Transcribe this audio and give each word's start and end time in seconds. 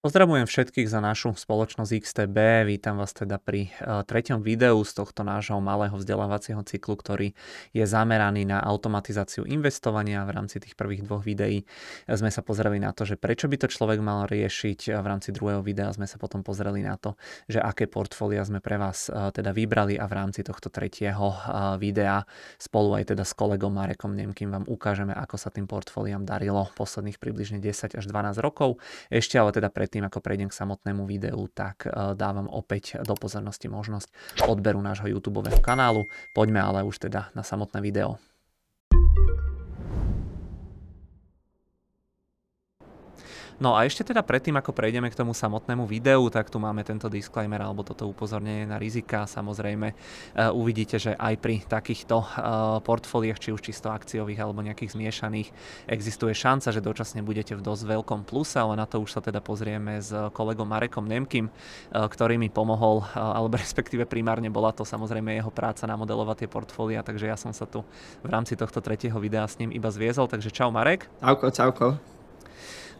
Pozdravujem 0.00 0.48
všetkých 0.48 0.88
za 0.88 1.04
našu 1.04 1.36
spoločnosť 1.36 1.92
XTB. 1.92 2.64
Vítam 2.64 2.96
vás 2.96 3.12
teda 3.12 3.36
pri 3.36 3.68
uh, 3.84 4.00
treťom 4.00 4.40
videu 4.40 4.80
z 4.80 4.96
tohto 4.96 5.20
nášho 5.20 5.60
malého 5.60 5.92
vzdelávacieho 5.92 6.64
cyklu, 6.64 6.96
ktorý 6.96 7.28
je 7.76 7.84
zameraný 7.84 8.48
na 8.48 8.64
automatizáciu 8.64 9.44
investovania. 9.44 10.24
V 10.24 10.32
rámci 10.32 10.56
tých 10.56 10.72
prvých 10.72 11.04
dvoch 11.04 11.20
videí 11.20 11.68
sme 12.08 12.32
sa 12.32 12.40
pozreli 12.40 12.80
na 12.80 12.96
to, 12.96 13.04
že 13.04 13.20
prečo 13.20 13.44
by 13.44 13.60
to 13.60 13.68
človek 13.68 14.00
mal 14.00 14.24
riešiť. 14.24 14.88
V 14.88 15.04
rámci 15.04 15.36
druhého 15.36 15.60
videa 15.60 15.92
sme 15.92 16.08
sa 16.08 16.16
potom 16.16 16.40
pozreli 16.40 16.80
na 16.80 16.96
to, 16.96 17.20
že 17.44 17.60
aké 17.60 17.84
portfólia 17.84 18.40
sme 18.40 18.64
pre 18.64 18.80
vás 18.80 19.12
uh, 19.12 19.28
teda 19.28 19.52
vybrali 19.52 20.00
a 20.00 20.08
v 20.08 20.16
rámci 20.16 20.40
tohto 20.40 20.72
tretieho 20.72 21.36
videa 21.76 22.24
spolu 22.56 22.96
aj 22.96 23.12
teda 23.12 23.28
s 23.28 23.36
kolegom 23.36 23.76
Marekom 23.76 24.16
Nemkým 24.16 24.48
vám 24.48 24.64
ukážeme, 24.64 25.12
ako 25.12 25.36
sa 25.36 25.52
tým 25.52 25.68
portfóliám 25.68 26.24
darilo 26.24 26.72
posledných 26.72 27.20
približne 27.20 27.60
10 27.60 28.00
až 28.00 28.04
12 28.08 28.40
rokov. 28.40 28.80
Ešte 29.12 29.36
ale 29.36 29.52
teda 29.52 29.68
pred 29.68 29.89
predtým, 29.90 30.06
ako 30.06 30.22
prejdem 30.22 30.46
k 30.46 30.54
samotnému 30.54 31.02
videu, 31.02 31.50
tak 31.50 31.90
e, 31.90 32.14
dávam 32.14 32.46
opäť 32.46 33.02
do 33.02 33.18
pozornosti 33.18 33.66
možnosť 33.66 34.06
odberu 34.46 34.78
nášho 34.78 35.10
YouTube 35.10 35.42
kanálu. 35.58 36.06
Poďme 36.30 36.62
ale 36.62 36.86
už 36.86 37.10
teda 37.10 37.34
na 37.34 37.42
samotné 37.42 37.82
video. 37.82 38.29
No 43.60 43.76
a 43.76 43.84
ešte 43.84 44.08
teda 44.08 44.24
predtým, 44.24 44.56
ako 44.56 44.72
prejdeme 44.72 45.12
k 45.12 45.20
tomu 45.20 45.36
samotnému 45.36 45.84
videu, 45.84 46.32
tak 46.32 46.48
tu 46.48 46.56
máme 46.56 46.80
tento 46.80 47.12
disclaimer 47.12 47.60
alebo 47.60 47.84
toto 47.84 48.08
upozornenie 48.08 48.64
na 48.64 48.80
rizika. 48.80 49.28
Samozrejme 49.28 49.92
uh, 49.92 50.48
uvidíte, 50.56 50.96
že 50.96 51.12
aj 51.12 51.34
pri 51.36 51.60
takýchto 51.68 52.24
uh, 52.24 52.26
portfóliách, 52.80 53.36
či 53.36 53.52
už 53.52 53.60
čisto 53.60 53.92
akciových 53.92 54.40
alebo 54.40 54.64
nejakých 54.64 54.96
zmiešaných, 54.96 55.48
existuje 55.92 56.32
šanca, 56.32 56.72
že 56.72 56.80
dočasne 56.80 57.20
budete 57.20 57.52
v 57.52 57.60
dosť 57.60 57.84
veľkom 57.84 58.24
pluse, 58.24 58.56
ale 58.56 58.80
na 58.80 58.88
to 58.88 59.04
už 59.04 59.12
sa 59.12 59.20
teda 59.20 59.44
pozrieme 59.44 60.00
s 60.00 60.08
kolegom 60.32 60.64
Marekom 60.64 61.04
Nemkým, 61.04 61.52
uh, 61.52 62.08
ktorý 62.08 62.40
mi 62.40 62.48
pomohol, 62.48 63.04
alebo 63.12 63.60
respektíve 63.60 64.08
primárne 64.08 64.48
bola 64.48 64.72
to 64.72 64.88
samozrejme 64.88 65.36
jeho 65.36 65.52
práca 65.52 65.84
namodelovať 65.84 66.36
tie 66.40 66.48
portfólia, 66.48 67.04
takže 67.04 67.28
ja 67.28 67.36
som 67.36 67.52
sa 67.52 67.68
tu 67.68 67.84
v 68.24 68.28
rámci 68.32 68.56
tohto 68.56 68.80
tretieho 68.80 69.20
videa 69.20 69.44
s 69.44 69.60
ním 69.60 69.68
iba 69.68 69.92
zviezol. 69.92 70.32
Takže 70.32 70.48
čau 70.48 70.72
Marek. 70.72 71.12
Čauko, 71.20 71.52
čauko. 71.52 72.19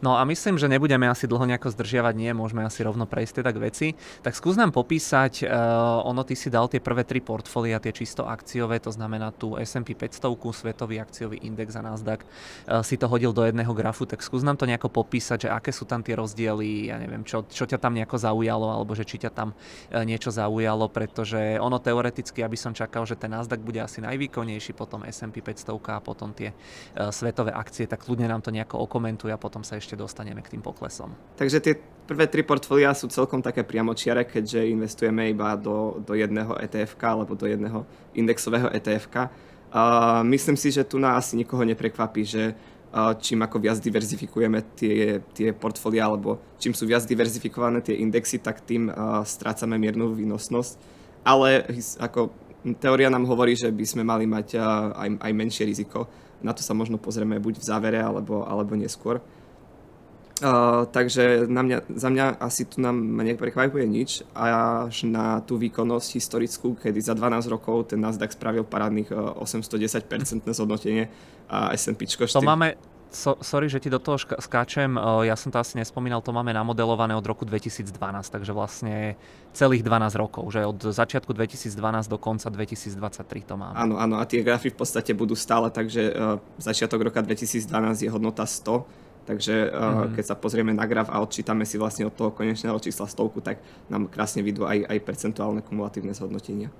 No 0.00 0.16
a 0.16 0.24
myslím, 0.24 0.56
že 0.56 0.64
nebudeme 0.64 1.04
asi 1.12 1.28
dlho 1.28 1.44
nejako 1.44 1.76
zdržiavať, 1.76 2.14
nie, 2.16 2.32
môžeme 2.32 2.64
asi 2.64 2.80
rovno 2.80 3.04
prejsť 3.04 3.32
tie 3.36 3.44
tak 3.44 3.56
veci. 3.60 3.88
Tak 4.24 4.32
skús 4.32 4.56
nám 4.56 4.72
popísať, 4.72 5.44
uh, 5.44 6.00
ono 6.08 6.24
ty 6.24 6.32
si 6.32 6.48
dal 6.48 6.72
tie 6.72 6.80
prvé 6.80 7.04
tri 7.04 7.20
portfólia, 7.20 7.76
tie 7.84 7.92
čisto 7.92 8.24
akciové, 8.24 8.80
to 8.80 8.88
znamená 8.88 9.28
tú 9.28 9.60
S&P 9.60 9.92
500, 9.92 10.32
svetový 10.56 11.04
akciový 11.04 11.44
index 11.44 11.76
a 11.76 11.84
Nasdaq, 11.84 12.24
uh, 12.24 12.80
si 12.80 12.96
to 12.96 13.12
hodil 13.12 13.36
do 13.36 13.44
jedného 13.44 13.68
grafu, 13.76 14.08
tak 14.08 14.24
skús 14.24 14.40
nám 14.40 14.56
to 14.56 14.64
nejako 14.64 14.88
popísať, 14.88 15.46
že 15.46 15.48
aké 15.52 15.68
sú 15.68 15.84
tam 15.84 16.00
tie 16.00 16.16
rozdiely, 16.16 16.88
ja 16.88 16.96
neviem, 16.96 17.20
čo, 17.20 17.44
čo 17.44 17.68
ťa 17.68 17.76
tam 17.76 17.92
nejako 17.92 18.16
zaujalo, 18.16 18.72
alebo 18.72 18.96
že 18.96 19.04
či 19.04 19.20
ťa 19.20 19.30
tam 19.36 19.52
uh, 19.52 20.00
niečo 20.00 20.32
zaujalo, 20.32 20.88
pretože 20.88 21.60
ono 21.60 21.76
teoreticky, 21.76 22.40
aby 22.40 22.56
som 22.56 22.72
čakal, 22.72 23.04
že 23.04 23.20
ten 23.20 23.36
Nasdaq 23.36 23.60
bude 23.60 23.84
asi 23.84 24.00
najvýkonnejší, 24.00 24.72
potom 24.72 25.04
S&P 25.04 25.44
500 25.44 25.76
a 25.92 26.00
potom 26.00 26.32
tie 26.32 26.56
uh, 26.56 27.12
svetové 27.12 27.52
akcie, 27.52 27.84
tak 27.84 28.00
kľudne 28.08 28.24
nám 28.32 28.40
to 28.40 28.48
nejako 28.48 28.80
okomentuj 28.80 29.28
a 29.28 29.36
potom 29.36 29.60
sa 29.60 29.76
ešte 29.76 29.89
ešte 29.90 29.98
dostaneme 29.98 30.38
k 30.38 30.54
tým 30.54 30.62
poklesom. 30.62 31.10
Takže 31.34 31.58
tie 31.58 31.74
prvé 32.06 32.30
tri 32.30 32.46
portfólia 32.46 32.94
sú 32.94 33.10
celkom 33.10 33.42
také 33.42 33.66
priamočiare, 33.66 34.22
keďže 34.22 34.70
investujeme 34.70 35.34
iba 35.34 35.58
do, 35.58 35.98
do 36.06 36.14
jedného 36.14 36.54
etf 36.62 36.94
alebo 37.02 37.34
do 37.34 37.50
jedného 37.50 37.82
indexového 38.14 38.70
etf 38.70 39.10
Uh, 39.70 40.26
myslím 40.26 40.58
si, 40.58 40.74
že 40.74 40.82
tu 40.82 40.98
nás 40.98 41.22
asi 41.22 41.38
nikoho 41.38 41.62
neprekvapí, 41.62 42.26
že 42.26 42.58
uh, 42.90 43.14
čím 43.14 43.38
ako 43.46 43.62
viac 43.62 43.78
diverzifikujeme 43.78 44.66
tie, 44.74 45.22
tie 45.30 45.54
portfólia, 45.54 46.10
alebo 46.10 46.42
čím 46.58 46.74
sú 46.74 46.90
viac 46.90 47.06
diverzifikované 47.06 47.78
tie 47.78 47.94
indexy, 48.02 48.42
tak 48.42 48.66
tým 48.66 48.90
uh, 48.90 49.22
strácame 49.22 49.78
miernu 49.78 50.10
výnosnosť. 50.10 50.74
Ale 51.22 51.70
ako 52.02 52.34
teória 52.82 53.14
nám 53.14 53.30
hovorí, 53.30 53.54
že 53.54 53.70
by 53.70 53.86
sme 53.86 54.02
mali 54.02 54.26
mať 54.26 54.58
aj, 54.90 55.22
aj 55.22 55.32
menšie 55.38 55.62
riziko. 55.70 56.10
Na 56.42 56.50
to 56.50 56.66
sa 56.66 56.74
možno 56.74 56.98
pozrieme 56.98 57.38
buď 57.38 57.62
v 57.62 57.68
závere, 57.70 58.02
alebo, 58.02 58.42
alebo 58.42 58.74
neskôr. 58.74 59.22
Uh, 60.40 60.88
takže 60.88 61.44
na 61.52 61.60
mňa, 61.60 61.78
za 62.00 62.08
mňa 62.08 62.40
asi 62.40 62.64
tu 62.64 62.80
nám 62.80 62.96
neprekvapuje 62.96 63.84
nič 63.84 64.24
až 64.32 65.04
na 65.04 65.44
tú 65.44 65.60
výkonnosť 65.60 66.08
historickú, 66.16 66.72
kedy 66.80 66.96
za 66.96 67.12
12 67.12 67.44
rokov 67.52 67.92
ten 67.92 68.00
Nasdaq 68.00 68.32
spravil 68.32 68.64
parádnych 68.64 69.12
uh, 69.12 69.36
810% 69.36 70.48
zhodnotenie 70.56 71.12
a 71.44 71.76
S&P 71.76 72.08
4. 72.08 72.40
To 72.40 72.40
máme, 72.40 72.80
so, 73.12 73.36
sorry, 73.44 73.68
že 73.68 73.84
ti 73.84 73.92
do 73.92 74.00
toho 74.00 74.16
ška- 74.16 74.40
skáčem, 74.40 74.96
uh, 74.96 75.20
ja 75.28 75.36
som 75.36 75.52
to 75.52 75.60
asi 75.60 75.76
nespomínal, 75.76 76.24
to 76.24 76.32
máme 76.32 76.56
namodelované 76.56 77.12
od 77.12 77.26
roku 77.28 77.44
2012, 77.44 77.92
takže 78.32 78.56
vlastne 78.56 79.20
celých 79.52 79.84
12 79.84 80.16
rokov, 80.16 80.48
že 80.56 80.64
od 80.64 80.88
začiatku 80.88 81.36
2012 81.36 82.08
do 82.08 82.16
konca 82.16 82.48
2023 82.48 83.44
to 83.44 83.54
máme. 83.60 83.76
Áno, 83.76 84.00
áno, 84.00 84.16
a 84.16 84.24
tie 84.24 84.40
grafy 84.40 84.72
v 84.72 84.78
podstate 84.80 85.12
budú 85.12 85.36
stále, 85.36 85.68
takže 85.68 86.16
uh, 86.16 86.40
začiatok 86.56 87.12
roka 87.12 87.20
2012 87.20 87.68
je 88.00 88.08
hodnota 88.08 88.48
100, 88.48 89.09
Takže 89.30 89.70
mm. 89.70 90.18
keď 90.18 90.24
sa 90.26 90.34
pozrieme 90.34 90.74
na 90.74 90.82
graf 90.90 91.06
a 91.06 91.22
odčítame 91.22 91.62
si 91.62 91.78
vlastne 91.78 92.10
od 92.10 92.14
toho 92.18 92.34
konečného 92.34 92.74
čísla 92.82 93.06
stovku, 93.06 93.38
tak 93.38 93.62
nám 93.86 94.10
krásne 94.10 94.42
vidú 94.42 94.66
aj, 94.66 94.90
aj 94.90 94.98
percentuálne 95.06 95.62
kumulatívne 95.62 96.10
zhodnotenia. 96.10 96.74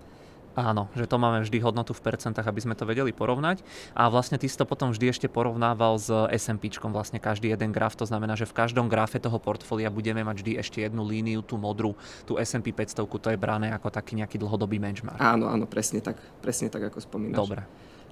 Áno, 0.58 0.90
že 0.98 1.06
to 1.06 1.14
máme 1.14 1.46
vždy 1.46 1.62
hodnotu 1.62 1.94
v 1.94 2.02
percentách, 2.02 2.42
aby 2.42 2.58
sme 2.58 2.74
to 2.74 2.82
vedeli 2.82 3.14
porovnať. 3.14 3.62
A 3.94 4.10
vlastne 4.10 4.34
ty 4.34 4.50
si 4.50 4.58
to 4.58 4.66
potom 4.66 4.90
vždy 4.90 5.14
ešte 5.14 5.30
porovnával 5.30 5.94
s 5.94 6.10
S&P, 6.10 6.74
vlastne 6.90 7.22
každý 7.22 7.54
jeden 7.54 7.70
graf, 7.70 7.94
to 7.94 8.02
znamená, 8.02 8.34
že 8.34 8.50
v 8.50 8.58
každom 8.58 8.90
grafe 8.90 9.22
toho 9.22 9.38
portfólia 9.38 9.94
budeme 9.94 10.26
mať 10.26 10.42
vždy 10.42 10.52
ešte 10.58 10.78
jednu 10.82 11.06
líniu, 11.06 11.46
tú 11.46 11.54
modrú, 11.54 11.94
tú 12.26 12.34
S&P 12.34 12.74
500, 12.74 13.06
to 13.06 13.28
je 13.30 13.38
brané 13.38 13.70
ako 13.70 13.94
taký 13.94 14.18
nejaký 14.18 14.42
dlhodobý 14.42 14.82
benchmark. 14.82 15.22
Áno, 15.22 15.46
áno, 15.46 15.70
presne 15.70 16.02
tak, 16.02 16.18
presne 16.42 16.66
tak 16.66 16.90
ako 16.90 16.98
spomínaš. 16.98 17.38
Dobre. 17.38 17.62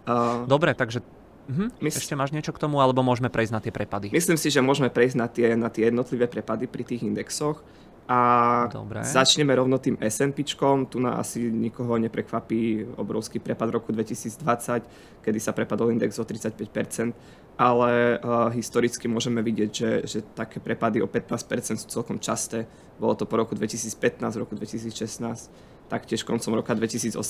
Uh... 0.07 0.47
Dobre, 0.47 0.79
takže 0.79 1.03
Uh-huh. 1.49 1.73
Mys- 1.81 1.97
Ešte 1.97 2.13
máš 2.13 2.31
niečo 2.37 2.53
k 2.53 2.61
tomu, 2.61 2.85
alebo 2.85 3.01
môžeme 3.01 3.33
prejsť 3.33 3.53
na 3.57 3.61
tie 3.65 3.73
prepady? 3.73 4.13
Myslím 4.13 4.37
si, 4.37 4.53
že 4.53 4.61
môžeme 4.61 4.93
prejsť 4.93 5.17
na 5.17 5.27
tie, 5.33 5.57
na 5.57 5.73
tie 5.73 5.89
jednotlivé 5.89 6.29
prepady 6.29 6.69
pri 6.69 6.85
tých 6.85 7.09
indexoch. 7.09 7.65
A 8.09 8.65
Dobre. 8.73 9.05
začneme 9.05 9.53
rovno 9.53 9.77
tým 9.77 10.01
S&P. 10.01 10.41
Tu 10.89 10.97
na 10.97 11.21
asi 11.21 11.45
nikoho 11.53 12.01
neprekvapí 12.01 12.97
obrovský 12.97 13.37
prepad 13.37 13.69
roku 13.69 13.93
2020, 13.93 15.21
kedy 15.21 15.37
sa 15.37 15.53
prepadol 15.53 15.93
index 15.93 16.17
o 16.17 16.25
35%, 16.25 17.13
ale 17.61 18.17
uh, 18.17 18.49
historicky 18.49 19.13
môžeme 19.13 19.45
vidieť, 19.45 19.71
že, 19.71 19.91
že 20.09 20.19
také 20.25 20.57
prepady 20.57 21.05
o 21.05 21.09
15% 21.09 21.85
sú 21.85 21.87
celkom 21.93 22.17
časté. 22.17 22.65
Bolo 22.97 23.13
to 23.13 23.29
po 23.29 23.37
roku 23.37 23.53
2015, 23.53 24.41
roku 24.41 24.57
2016, 24.57 25.53
taktiež 25.93 26.25
koncom 26.25 26.57
roka 26.57 26.73
2018 26.73 27.21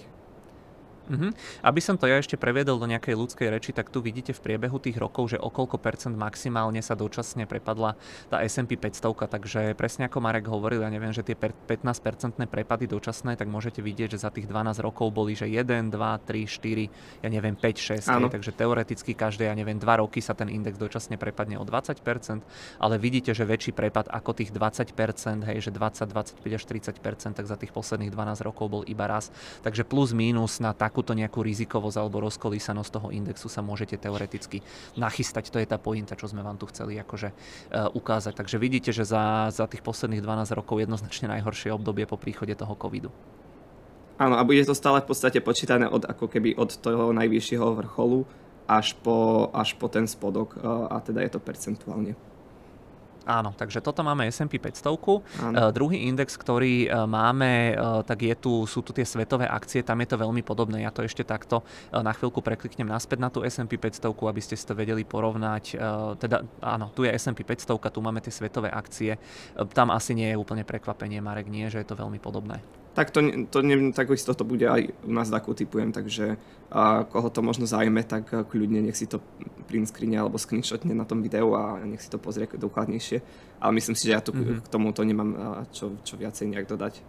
Uh-huh. 1.06 1.30
Aby 1.62 1.80
som 1.80 1.94
to 1.94 2.10
ja 2.10 2.18
ešte 2.18 2.34
previedol 2.34 2.82
do 2.82 2.90
nejakej 2.90 3.14
ľudskej 3.14 3.48
reči, 3.48 3.70
tak 3.70 3.94
tu 3.94 4.02
vidíte 4.02 4.34
v 4.34 4.42
priebehu 4.42 4.82
tých 4.82 4.98
rokov, 4.98 5.34
že 5.34 5.38
o 5.38 5.48
koľko 5.48 5.78
percent 5.78 6.18
maximálne 6.18 6.82
sa 6.82 6.98
dočasne 6.98 7.46
prepadla 7.46 7.94
tá 8.26 8.42
S&P 8.42 8.74
500, 8.74 9.30
takže 9.30 9.60
presne 9.78 10.10
ako 10.10 10.18
Marek 10.18 10.50
hovoril, 10.50 10.82
ja 10.82 10.90
neviem, 10.90 11.14
že 11.14 11.22
tie 11.22 11.38
15-percentné 11.38 12.50
prepady 12.50 12.90
dočasné, 12.90 13.38
tak 13.38 13.46
môžete 13.46 13.78
vidieť, 13.78 14.18
že 14.18 14.26
za 14.26 14.34
tých 14.34 14.50
12 14.50 14.82
rokov 14.82 15.14
boli, 15.14 15.38
že 15.38 15.46
1, 15.46 15.94
2, 15.94 15.94
3, 15.94 16.42
4, 16.42 17.22
ja 17.22 17.28
neviem, 17.30 17.54
5, 17.54 18.02
6, 18.02 18.10
hej, 18.10 18.26
takže 18.34 18.50
teoreticky 18.50 19.14
každé, 19.14 19.46
ja 19.46 19.54
neviem, 19.54 19.78
2 19.78 20.02
roky 20.02 20.18
sa 20.18 20.34
ten 20.34 20.50
index 20.50 20.74
dočasne 20.74 21.14
prepadne 21.14 21.62
o 21.62 21.64
20%, 21.64 22.02
ale 22.82 22.94
vidíte, 22.98 23.30
že 23.30 23.46
väčší 23.46 23.70
prepad 23.70 24.10
ako 24.10 24.34
tých 24.34 24.50
20%, 24.50 25.46
hej, 25.46 25.58
že 25.62 25.70
20, 25.70 26.10
25 26.10 26.58
až 26.58 26.64
30%, 26.66 27.38
tak 27.38 27.46
za 27.46 27.54
tých 27.54 27.70
posledných 27.70 28.10
12 28.10 28.42
rokov 28.42 28.66
bol 28.66 28.82
iba 28.88 29.06
raz. 29.06 29.30
Takže 29.62 29.86
plus 29.86 30.10
mínus 30.10 30.58
na 30.58 30.74
tak 30.74 30.95
takúto 30.96 31.12
nejakú 31.12 31.44
rizikovosť 31.44 32.00
alebo 32.00 32.24
rozkolísanosť 32.24 32.88
toho 32.88 33.12
indexu 33.12 33.52
sa 33.52 33.60
môžete 33.60 34.00
teoreticky 34.00 34.64
nachystať. 34.96 35.52
To 35.52 35.60
je 35.60 35.68
tá 35.68 35.76
pointa, 35.76 36.16
čo 36.16 36.24
sme 36.24 36.40
vám 36.40 36.56
tu 36.56 36.64
chceli 36.72 36.96
akože 36.96 37.36
uh, 37.36 37.92
ukázať. 37.92 38.32
Takže 38.32 38.56
vidíte, 38.56 38.96
že 38.96 39.04
za, 39.04 39.52
za 39.52 39.68
tých 39.68 39.84
posledných 39.84 40.24
12 40.24 40.56
rokov 40.56 40.80
jednoznačne 40.80 41.28
najhoršie 41.36 41.68
obdobie 41.76 42.08
po 42.08 42.16
príchode 42.16 42.56
toho 42.56 42.72
covidu. 42.80 43.12
Áno, 44.16 44.40
a 44.40 44.48
bude 44.48 44.64
to 44.64 44.72
stále 44.72 45.04
v 45.04 45.12
podstate 45.12 45.44
počítané 45.44 45.84
od, 45.84 46.08
ako 46.08 46.32
keby 46.32 46.56
od 46.56 46.72
toho 46.80 47.12
najvyššieho 47.12 47.76
vrcholu 47.84 48.24
až 48.64 48.96
po, 49.04 49.52
až 49.52 49.76
po 49.76 49.92
ten 49.92 50.08
spodok 50.08 50.56
uh, 50.56 50.88
a 50.96 51.04
teda 51.04 51.20
je 51.28 51.36
to 51.36 51.44
percentuálne. 51.44 52.16
Áno, 53.26 53.50
takže 53.58 53.82
toto 53.82 54.06
máme 54.06 54.30
S&P 54.30 54.62
500. 54.62 54.86
Uh, 54.86 55.20
druhý 55.74 56.06
index, 56.06 56.38
ktorý 56.38 56.86
uh, 56.86 57.10
máme, 57.10 57.74
uh, 57.74 58.06
tak 58.06 58.22
je 58.22 58.34
tu, 58.38 58.62
sú 58.70 58.86
tu 58.86 58.94
tie 58.94 59.02
svetové 59.02 59.50
akcie, 59.50 59.82
tam 59.82 59.98
je 59.98 60.14
to 60.14 60.22
veľmi 60.22 60.46
podobné. 60.46 60.86
Ja 60.86 60.94
to 60.94 61.02
ešte 61.02 61.26
takto 61.26 61.66
uh, 61.66 62.06
na 62.06 62.14
chvíľku 62.14 62.38
prekliknem 62.38 62.86
naspäť 62.86 63.18
na 63.18 63.26
tú 63.26 63.42
S&P 63.42 63.74
500, 63.82 64.14
aby 64.14 64.40
ste 64.40 64.54
si 64.54 64.62
to 64.62 64.78
vedeli 64.78 65.02
porovnať. 65.02 65.74
Uh, 65.74 66.14
teda 66.14 66.46
áno, 66.62 66.94
tu 66.94 67.02
je 67.02 67.10
S&P 67.10 67.42
500, 67.42 67.90
tu 67.90 67.98
máme 67.98 68.22
tie 68.22 68.30
svetové 68.30 68.70
akcie. 68.70 69.18
Uh, 69.58 69.66
tam 69.66 69.90
asi 69.90 70.14
nie 70.14 70.30
je 70.30 70.38
úplne 70.38 70.62
prekvapenie, 70.62 71.18
Marek, 71.18 71.50
nie, 71.50 71.66
že 71.66 71.82
je 71.82 71.88
to 71.90 71.98
veľmi 71.98 72.22
podobné. 72.22 72.62
Tak 72.96 73.12
to, 73.12 73.20
to 73.52 73.58
neviem, 73.60 73.92
tak 73.92 74.08
isto 74.08 74.32
to 74.32 74.40
bude 74.48 74.64
aj 74.64 74.88
u 75.04 75.12
nás 75.12 75.28
takú 75.28 75.52
typujem, 75.52 75.92
takže 75.92 76.40
a 76.72 77.04
koho 77.04 77.28
to 77.28 77.44
možno 77.44 77.68
zajme, 77.68 78.00
tak 78.08 78.32
kľudne 78.48 78.80
nech 78.80 78.96
si 78.96 79.04
to 79.04 79.20
print 79.68 79.92
screen 79.92 80.16
alebo 80.16 80.40
screenshotne 80.40 80.96
na 80.96 81.04
tom 81.04 81.20
videu 81.20 81.52
a 81.52 81.76
nech 81.84 82.00
si 82.00 82.08
to 82.08 82.16
pozrie 82.16 82.48
dokladnejšie. 82.48 83.20
Ale 83.60 83.72
myslím 83.76 83.94
si, 84.00 84.08
že 84.08 84.16
ja 84.16 84.24
tu 84.24 84.32
mm-hmm. 84.32 84.64
k 84.64 84.68
tomuto 84.72 85.04
nemám 85.04 85.62
čo, 85.76 85.92
čo 86.02 86.16
viacej 86.16 86.56
nejak 86.56 86.66
dodať. 86.66 87.04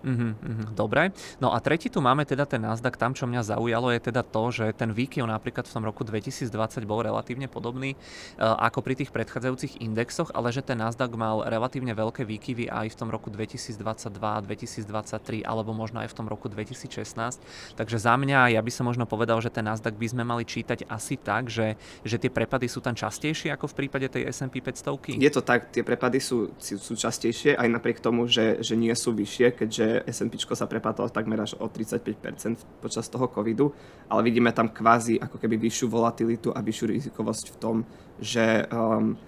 Uh-huh, 0.00 0.32
uh-huh, 0.32 0.68
dobre. 0.72 1.12
No 1.44 1.52
a 1.52 1.60
tretí 1.60 1.92
tu 1.92 2.00
máme 2.00 2.24
teda 2.24 2.48
ten 2.48 2.64
Nasdaq. 2.64 2.96
Tam, 2.96 3.12
čo 3.12 3.28
mňa 3.28 3.56
zaujalo, 3.56 3.92
je 3.92 4.00
teda 4.00 4.24
to, 4.24 4.42
že 4.48 4.72
ten 4.72 4.90
výkyv 4.96 5.28
napríklad 5.28 5.68
v 5.68 5.72
tom 5.76 5.84
roku 5.84 6.02
2020 6.08 6.48
bol 6.88 7.04
relatívne 7.04 7.52
podobný 7.52 7.94
uh, 8.40 8.56
ako 8.64 8.80
pri 8.80 8.94
tých 8.96 9.12
predchádzajúcich 9.12 9.84
indexoch, 9.84 10.32
ale 10.32 10.48
že 10.56 10.64
ten 10.64 10.80
Nasdaq 10.80 11.12
mal 11.12 11.44
relatívne 11.44 11.92
veľké 11.92 12.24
výkyvy 12.24 12.72
aj 12.72 12.92
v 12.92 12.96
tom 12.96 13.08
roku 13.12 13.28
2022, 13.28 13.76
2023 14.16 15.44
alebo 15.44 15.76
možno 15.76 16.00
aj 16.00 16.08
v 16.08 16.16
tom 16.16 16.26
roku 16.28 16.48
2016. 16.48 17.76
Takže 17.76 17.96
za 18.00 18.14
mňa, 18.16 18.56
ja 18.56 18.60
by 18.64 18.72
som 18.72 18.88
možno 18.88 19.04
povedal, 19.04 19.36
že 19.44 19.52
ten 19.52 19.68
Nasdaq 19.68 20.00
by 20.00 20.08
sme 20.08 20.24
mali 20.24 20.48
čítať 20.48 20.88
asi 20.88 21.20
tak, 21.20 21.52
že, 21.52 21.76
že 22.00 22.16
tie 22.16 22.32
prepady 22.32 22.72
sú 22.72 22.80
tam 22.80 22.96
častejšie 22.96 23.52
ako 23.52 23.68
v 23.68 23.84
prípade 23.84 24.08
tej 24.08 24.32
S&P 24.32 24.64
500? 24.64 25.20
Je 25.20 25.32
to 25.32 25.44
tak, 25.44 25.68
tie 25.68 25.84
prepady 25.84 26.22
sú, 26.22 26.56
sú 26.58 26.94
častejšie 26.96 27.58
aj 27.58 27.68
napriek 27.68 28.00
tomu, 28.00 28.24
že, 28.24 28.64
že 28.64 28.78
nie 28.78 28.92
sú 28.96 29.12
vyššie, 29.12 29.46
keďže 29.60 29.89
S&P 30.06 30.38
sa 30.54 30.70
prepadlo 30.70 31.10
takmer 31.10 31.40
až 31.42 31.58
o 31.58 31.66
35% 31.66 32.82
počas 32.82 33.06
toho 33.10 33.26
covidu, 33.26 33.74
ale 34.06 34.20
vidíme 34.22 34.54
tam 34.54 34.70
kvázi 34.70 35.18
ako 35.18 35.36
keby 35.38 35.58
vyššiu 35.58 35.86
volatilitu 35.90 36.48
a 36.54 36.62
vyššiu 36.62 36.86
rizikovosť 36.86 37.46
v 37.50 37.56
tom, 37.58 37.76
že 38.22 38.64
um, 38.70 39.18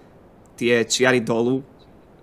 tie 0.55 0.85
čiary 0.87 1.19
dolu, 1.19 1.59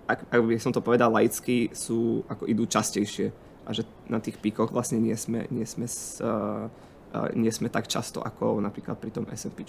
ak, 0.07 0.27
ak 0.27 0.39
by 0.41 0.57
som 0.57 0.73
to 0.73 0.81
povedal 0.83 1.13
laicky, 1.13 1.69
sú, 1.71 2.25
ako 2.27 2.49
idú 2.49 2.65
častejšie 2.65 3.31
a 3.65 3.69
že 3.71 3.85
na 4.09 4.17
tých 4.17 4.41
píkoch 4.41 4.73
vlastne 4.73 4.97
nie 4.97 5.13
sme, 5.13 5.45
nie 5.53 5.63
sme, 5.69 5.85
s, 5.85 6.17
uh, 6.19 6.65
uh, 6.67 7.29
nie 7.37 7.53
sme 7.53 7.69
tak 7.69 7.85
často 7.85 8.19
ako 8.19 8.59
napríklad 8.59 8.97
pri 8.97 9.11
tom 9.13 9.25
S&P. 9.29 9.63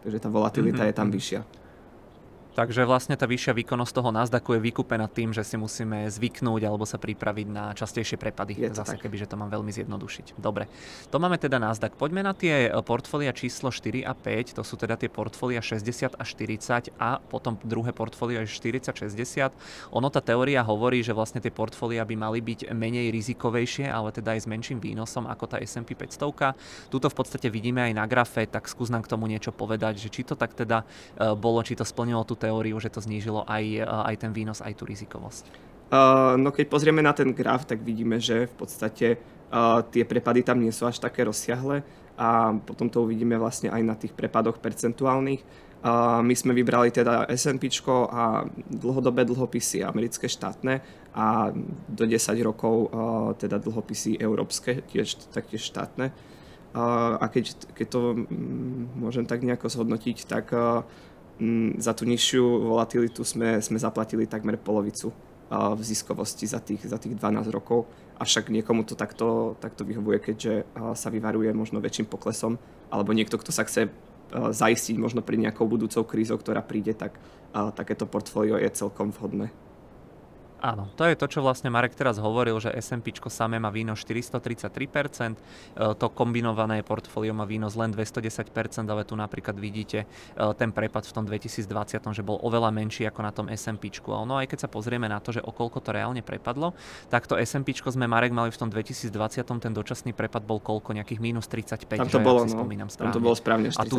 Takže 0.00 0.18
tá 0.18 0.32
volatilita 0.32 0.82
mm-hmm. 0.82 0.90
je 0.90 0.96
tam 0.96 1.08
mhm. 1.12 1.14
vyššia. 1.14 1.40
Takže 2.50 2.82
vlastne 2.82 3.14
tá 3.14 3.30
vyššia 3.30 3.54
výkonnosť 3.54 3.92
toho 3.94 4.10
Nasdaqu 4.10 4.58
je 4.58 4.60
vykúpená 4.60 5.06
tým, 5.06 5.30
že 5.30 5.46
si 5.46 5.54
musíme 5.54 6.10
zvyknúť 6.10 6.66
alebo 6.66 6.82
sa 6.82 6.98
pripraviť 6.98 7.46
na 7.46 7.70
častejšie 7.70 8.18
prepady. 8.18 8.58
Je 8.58 8.74
Zase 8.74 8.98
tak. 8.98 9.06
keby, 9.06 9.22
že 9.22 9.30
to 9.30 9.38
mám 9.38 9.54
veľmi 9.54 9.70
zjednodušiť. 9.70 10.34
Dobre. 10.34 10.66
To 11.14 11.22
máme 11.22 11.38
teda 11.38 11.62
Nasdaq. 11.62 11.94
Poďme 11.94 12.26
na 12.26 12.34
tie 12.34 12.66
e, 12.66 12.74
portfólia 12.82 13.30
číslo 13.30 13.70
4 13.70 14.02
a 14.02 14.18
5. 14.18 14.58
To 14.58 14.62
sú 14.66 14.74
teda 14.74 14.98
tie 14.98 15.06
portfólia 15.06 15.62
60 15.62 16.18
a 16.18 16.24
40 16.26 16.90
a 16.98 17.22
potom 17.22 17.54
druhé 17.62 17.94
portfólio 17.94 18.42
je 18.42 18.50
40-60. 18.50 19.54
Ono 19.94 20.08
tá 20.10 20.18
teória 20.18 20.66
hovorí, 20.66 21.06
že 21.06 21.14
vlastne 21.14 21.38
tie 21.38 21.54
portfólia 21.54 22.02
by 22.02 22.16
mali 22.18 22.42
byť 22.42 22.74
menej 22.74 23.14
rizikovejšie, 23.14 23.86
ale 23.86 24.10
teda 24.10 24.34
aj 24.34 24.40
s 24.42 24.50
menším 24.50 24.82
výnosom 24.82 25.30
ako 25.30 25.54
tá 25.54 25.56
S&P 25.62 25.94
500. 25.94 26.90
Tuto 26.90 27.06
v 27.06 27.14
podstate 27.14 27.46
vidíme 27.46 27.84
aj 27.86 27.92
na 27.94 28.04
grafe, 28.10 28.42
tak 28.50 28.66
skús 28.66 28.90
nám 28.90 29.06
k 29.06 29.12
tomu 29.14 29.30
niečo 29.30 29.54
povedať, 29.54 30.02
že 30.02 30.08
či 30.10 30.26
to 30.26 30.34
tak 30.34 30.58
teda 30.58 30.82
e, 30.82 31.36
bolo, 31.38 31.62
či 31.62 31.78
to 31.78 31.86
splnilo 31.86 32.26
tú 32.26 32.39
teóriu, 32.40 32.80
že 32.80 32.88
to 32.88 33.04
znížilo 33.04 33.44
aj, 33.44 33.64
eh, 33.64 33.84
aj 33.84 34.16
ten 34.16 34.32
výnos, 34.32 34.64
aj 34.64 34.72
tú 34.80 34.88
rizikovosť? 34.88 35.68
Uh, 35.90 36.38
no 36.38 36.54
keď 36.54 36.70
pozrieme 36.70 37.02
na 37.02 37.10
ten 37.10 37.34
graf, 37.34 37.66
tak 37.66 37.82
vidíme, 37.82 38.22
že 38.22 38.46
v 38.46 38.54
podstate 38.54 39.18
uh, 39.50 39.82
tie 39.90 40.06
prepady 40.06 40.46
tam 40.46 40.62
nie 40.62 40.70
sú 40.70 40.86
až 40.86 41.02
také 41.02 41.26
rozsiahle 41.26 41.82
a 42.14 42.54
potom 42.54 42.86
to 42.86 43.02
uvidíme 43.02 43.34
vlastne 43.34 43.74
aj 43.74 43.82
na 43.82 43.98
tých 43.98 44.14
prepadoch 44.14 44.62
percentuálnych. 44.62 45.42
Uh, 45.82 46.22
my 46.22 46.30
sme 46.38 46.54
vybrali 46.54 46.94
teda 46.94 47.26
S&P 47.26 47.66
a 47.90 48.46
dlhodobé 48.70 49.26
dlhopisy 49.26 49.82
americké 49.82 50.30
štátne 50.30 50.78
a 51.10 51.50
do 51.90 52.04
10 52.06 52.38
rokov 52.46 52.94
teda 53.42 53.58
dlhopisy 53.58 54.14
európske, 54.22 54.86
tiež 54.86 55.26
taktiež 55.34 55.66
štátne. 55.66 56.14
A 57.18 57.26
keď, 57.34 57.66
keď 57.74 57.86
to 57.90 58.14
um, 58.14 58.86
môžem 58.94 59.26
tak 59.26 59.42
nejako 59.42 59.66
zhodnotiť, 59.66 60.22
tak 60.30 60.54
Mm, 60.54 61.09
za 61.80 61.96
tú 61.96 62.04
nižšiu 62.04 62.44
volatilitu 62.68 63.24
sme, 63.24 63.64
sme 63.64 63.80
zaplatili 63.80 64.28
takmer 64.28 64.60
polovicu 64.60 65.08
v 65.50 65.80
ziskovosti 65.80 66.46
za 66.46 66.60
tých, 66.60 66.84
za 66.84 67.00
tých 67.00 67.16
12 67.16 67.50
rokov. 67.50 67.88
Avšak 68.20 68.52
niekomu 68.52 68.84
to 68.84 68.94
takto, 68.94 69.56
takto 69.58 69.82
vyhovuje, 69.82 70.20
keďže 70.20 70.68
sa 70.94 71.08
vyvaruje 71.08 71.50
možno 71.56 71.80
väčším 71.80 72.06
poklesom, 72.06 72.60
alebo 72.92 73.16
niekto, 73.16 73.40
kto 73.40 73.50
sa 73.50 73.64
chce 73.64 73.88
zaistiť 74.30 74.94
možno 75.00 75.24
pri 75.24 75.40
nejakou 75.40 75.66
budúcou 75.66 76.06
krízou, 76.06 76.38
ktorá 76.38 76.62
príde, 76.62 76.94
tak 76.94 77.18
takéto 77.50 78.06
portfólio 78.06 78.60
je 78.60 78.70
celkom 78.70 79.10
vhodné. 79.10 79.50
Áno, 80.60 80.92
to 80.92 81.08
je 81.08 81.16
to, 81.16 81.24
čo 81.24 81.40
vlastne 81.40 81.72
Marek 81.72 81.96
teraz 81.96 82.20
hovoril, 82.20 82.60
že 82.60 82.68
S&P 82.76 83.16
samé 83.32 83.56
má 83.56 83.72
výnos 83.72 84.04
433%, 84.04 85.32
e, 85.32 85.94
to 85.96 86.06
kombinované 86.12 86.84
portfólio 86.84 87.32
má 87.32 87.48
výnos 87.48 87.80
len 87.80 87.88
210%, 87.96 88.84
ale 88.84 89.08
tu 89.08 89.16
napríklad 89.16 89.56
vidíte 89.56 90.04
e, 90.04 90.06
ten 90.60 90.68
prepad 90.68 91.08
v 91.08 91.12
tom 91.16 91.24
2020, 91.24 91.64
že 92.12 92.22
bol 92.22 92.36
oveľa 92.44 92.68
menší 92.76 93.08
ako 93.08 93.20
na 93.24 93.32
tom 93.32 93.48
S&P. 93.48 93.88
No 94.04 94.36
aj 94.36 94.52
keď 94.52 94.58
sa 94.64 94.68
pozrieme 94.68 95.08
na 95.08 95.16
to, 95.24 95.32
že 95.32 95.40
okolko 95.40 95.80
to 95.80 95.96
reálne 95.96 96.20
prepadlo, 96.20 96.76
tak 97.08 97.24
to 97.24 97.40
S&P 97.40 97.72
sme 97.80 98.04
Marek 98.04 98.36
mali 98.36 98.52
v 98.52 98.58
tom 98.60 98.68
2020, 98.68 99.08
ten 99.64 99.72
dočasný 99.72 100.12
prepad 100.12 100.44
bol 100.44 100.60
koľko? 100.60 100.92
Nejakých 100.92 101.20
minus 101.24 101.48
35, 101.48 101.88
tam 101.88 102.10
to 102.12 102.20
že, 102.20 102.24
bolo, 102.24 102.44
no, 102.44 102.52
spomínam 102.52 102.88
správne. 102.92 103.12
Tam 103.12 103.16
to 103.16 103.24
bolo 103.24 103.36
správne 103.36 103.68
45%. 103.72 103.80
A 103.80 103.84
tu 103.88 103.96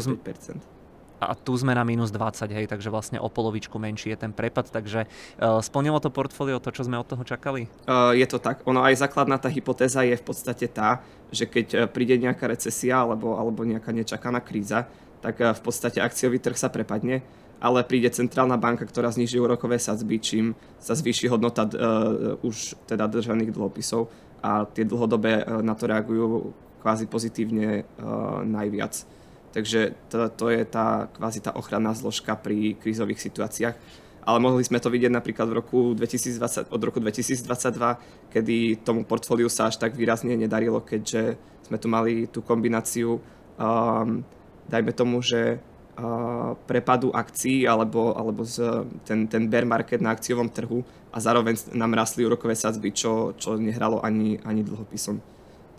a 1.21 1.37
tu 1.37 1.53
sme 1.53 1.77
na 1.77 1.85
minus 1.85 2.09
20, 2.09 2.49
hej, 2.49 2.65
takže 2.65 2.89
vlastne 2.89 3.21
o 3.21 3.29
polovičku 3.29 3.77
menší 3.77 4.17
je 4.17 4.25
ten 4.25 4.33
prepad, 4.33 4.73
takže 4.73 5.05
uh, 5.05 5.61
splnilo 5.61 6.01
to 6.01 6.09
portfólio 6.09 6.57
to, 6.57 6.73
čo 6.73 6.89
sme 6.89 6.97
od 6.97 7.05
toho 7.05 7.21
čakali? 7.21 7.69
Uh, 7.85 8.17
je 8.17 8.25
to 8.25 8.41
tak, 8.41 8.65
ono 8.65 8.81
aj 8.81 8.97
základná 8.97 9.37
tá 9.37 9.53
hypotéza 9.53 10.01
je 10.01 10.17
v 10.17 10.25
podstate 10.25 10.65
tá, 10.65 11.05
že 11.29 11.45
keď 11.45 11.67
uh, 11.71 11.79
príde 11.85 12.17
nejaká 12.17 12.49
recesia 12.49 13.05
alebo, 13.05 13.37
alebo 13.37 13.61
nejaká 13.61 13.93
nečakaná 13.93 14.41
kríza, 14.41 14.89
tak 15.21 15.37
v 15.37 15.61
podstate 15.61 16.01
akciový 16.01 16.41
trh 16.41 16.57
sa 16.57 16.73
prepadne, 16.73 17.21
ale 17.61 17.85
príde 17.85 18.09
centrálna 18.09 18.57
banka, 18.57 18.89
ktorá 18.89 19.13
zniží 19.13 19.37
úrokové 19.37 19.77
sadzby, 19.77 20.17
čím 20.17 20.45
sa 20.81 20.97
zvýši 20.97 21.29
hodnota 21.29 21.69
uh, 21.69 22.41
už 22.41 22.73
teda 22.89 23.05
držaných 23.05 23.53
dlhopisov 23.53 24.09
a 24.41 24.65
tie 24.65 24.81
dlhodobé 24.81 25.45
uh, 25.45 25.61
na 25.61 25.77
to 25.77 25.85
reagujú 25.85 26.57
kvázi 26.81 27.05
pozitívne 27.05 27.85
uh, 27.85 28.41
najviac. 28.41 29.20
Takže 29.51 29.93
to, 30.07 30.31
to 30.31 30.45
je 30.47 30.63
tá 30.63 31.11
kvázi 31.11 31.43
tá 31.43 31.51
ochranná 31.51 31.91
zložka 31.91 32.39
pri 32.39 32.79
krízových 32.79 33.19
situáciách. 33.19 33.75
Ale 34.21 34.37
mohli 34.37 34.61
sme 34.61 34.77
to 34.77 34.93
vidieť 34.93 35.11
napríklad 35.11 35.49
v 35.49 35.57
roku 35.59 35.79
2020, 35.97 36.69
od 36.69 36.81
roku 36.81 37.01
2022, 37.01 38.31
kedy 38.31 38.85
tomu 38.85 39.01
portfóliu 39.01 39.49
sa 39.49 39.67
až 39.67 39.81
tak 39.81 39.97
výrazne 39.97 40.37
nedarilo, 40.37 40.77
keďže 40.79 41.35
sme 41.65 41.77
tu 41.81 41.87
mali 41.89 42.29
tú 42.29 42.45
kombináciu, 42.45 43.17
um, 43.17 44.21
dajme 44.69 44.93
tomu, 44.93 45.25
že 45.25 45.57
uh, 45.57 46.53
prepadu 46.69 47.09
akcií 47.09 47.65
alebo, 47.65 48.13
alebo 48.13 48.45
z, 48.45 48.85
ten, 49.09 49.25
ten 49.25 49.49
bear 49.49 49.65
market 49.65 50.05
na 50.05 50.13
akciovom 50.13 50.53
trhu 50.53 50.85
a 51.09 51.17
zároveň 51.17 51.73
nám 51.73 51.97
rastli 51.97 52.21
úrokové 52.21 52.53
sadzby, 52.53 52.93
čo, 52.93 53.33
čo 53.41 53.57
nehralo 53.57 54.05
ani, 54.05 54.37
ani 54.45 54.61
dlhopisom. 54.61 55.17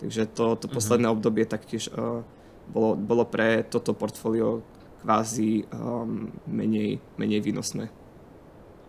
Takže 0.03 0.35
to, 0.35 0.59
to 0.59 0.67
mhm. 0.67 0.73
posledné 0.75 1.07
uh-huh. 1.07 1.15
obdobie 1.15 1.47
taktiež 1.47 1.87
uh, 1.95 2.19
bolo, 2.69 2.95
bolo 2.95 3.23
pre 3.27 3.63
toto 3.67 3.91
portfólio 3.97 4.63
kvázi 5.03 5.67
um, 5.75 6.31
menej, 6.47 7.03
menej 7.19 7.43
výnosné. 7.43 7.91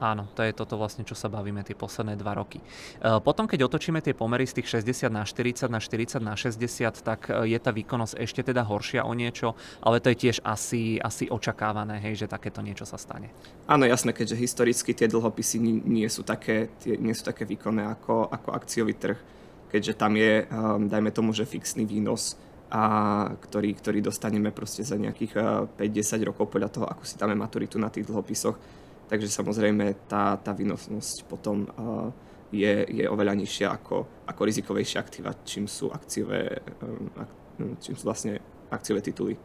Áno, 0.02 0.26
to 0.35 0.43
je 0.43 0.50
toto 0.50 0.75
vlastne, 0.75 1.07
čo 1.07 1.14
sa 1.14 1.31
bavíme 1.31 1.62
tie 1.62 1.78
posledné 1.78 2.19
dva 2.19 2.35
roky. 2.35 2.59
E, 2.59 2.64
potom, 3.23 3.47
keď 3.47 3.71
otočíme 3.71 4.02
tie 4.02 4.11
pomery 4.11 4.43
z 4.43 4.59
tých 4.61 4.83
60 4.83 5.07
na 5.07 5.23
40 5.23 5.71
na 5.71 5.78
40 5.78 6.19
na 6.19 6.35
60, 6.35 7.00
tak 7.00 7.31
e, 7.31 7.54
je 7.54 7.59
tá 7.62 7.71
výkonnosť 7.71 8.19
ešte 8.19 8.43
teda 8.43 8.66
horšia 8.66 9.07
o 9.07 9.14
niečo, 9.14 9.54
ale 9.78 10.02
to 10.02 10.11
je 10.11 10.28
tiež 10.28 10.37
asi, 10.43 10.99
asi 10.99 11.31
očakávané, 11.31 12.02
hej, 12.02 12.26
že 12.26 12.26
takéto 12.26 12.59
niečo 12.59 12.83
sa 12.83 12.99
stane. 12.99 13.31
Áno, 13.71 13.87
jasné, 13.87 14.11
keďže 14.11 14.37
historicky 14.37 14.93
tie 14.93 15.07
dlhopisy 15.07 15.62
nie 15.87 16.09
sú 16.11 16.26
také, 16.26 16.75
tie, 16.83 16.99
nie 16.99 17.14
sú 17.14 17.25
také 17.25 17.47
výkonné 17.47 17.87
ako, 17.95 18.28
ako 18.35 18.49
akciový 18.50 18.99
trh, 18.99 19.19
keďže 19.71 19.95
tam 19.95 20.19
je, 20.19 20.45
um, 20.50 20.90
dajme 20.90 21.14
tomu, 21.14 21.31
že 21.31 21.47
fixný 21.47 21.87
výnos 21.87 22.35
a 22.75 22.83
ktorý, 23.38 23.71
ktorý 23.78 24.02
dostaneme 24.02 24.50
proste 24.50 24.83
za 24.83 24.99
nejakých 24.99 25.38
5-10 25.78 25.78
eh, 25.78 26.26
rokov 26.26 26.50
podľa 26.50 26.75
toho, 26.75 26.87
ako 26.90 27.07
si 27.07 27.14
dáme 27.14 27.38
maturitu 27.38 27.78
na 27.78 27.87
tých 27.87 28.11
dlhopisoch. 28.11 28.59
Takže 29.07 29.31
samozrejme 29.31 30.11
tá, 30.11 30.35
tá 30.43 30.50
výnosnosť 30.50 31.28
potom 31.31 31.71
uh, 31.71 32.09
je, 32.50 32.88
je 32.88 33.04
oveľa 33.07 33.37
nižšia 33.37 33.69
ako, 33.69 34.26
ako 34.26 34.40
rizikovejšie 34.43 34.97
aktíva, 34.99 35.45
čím 35.45 35.69
sú 35.71 35.93
akciové, 35.93 36.64
um, 36.83 37.12
ak, 37.14 37.31
čím 37.85 37.95
sú 37.95 38.11
vlastne 38.11 38.40
akciové 38.73 39.04
tituly. 39.04 39.38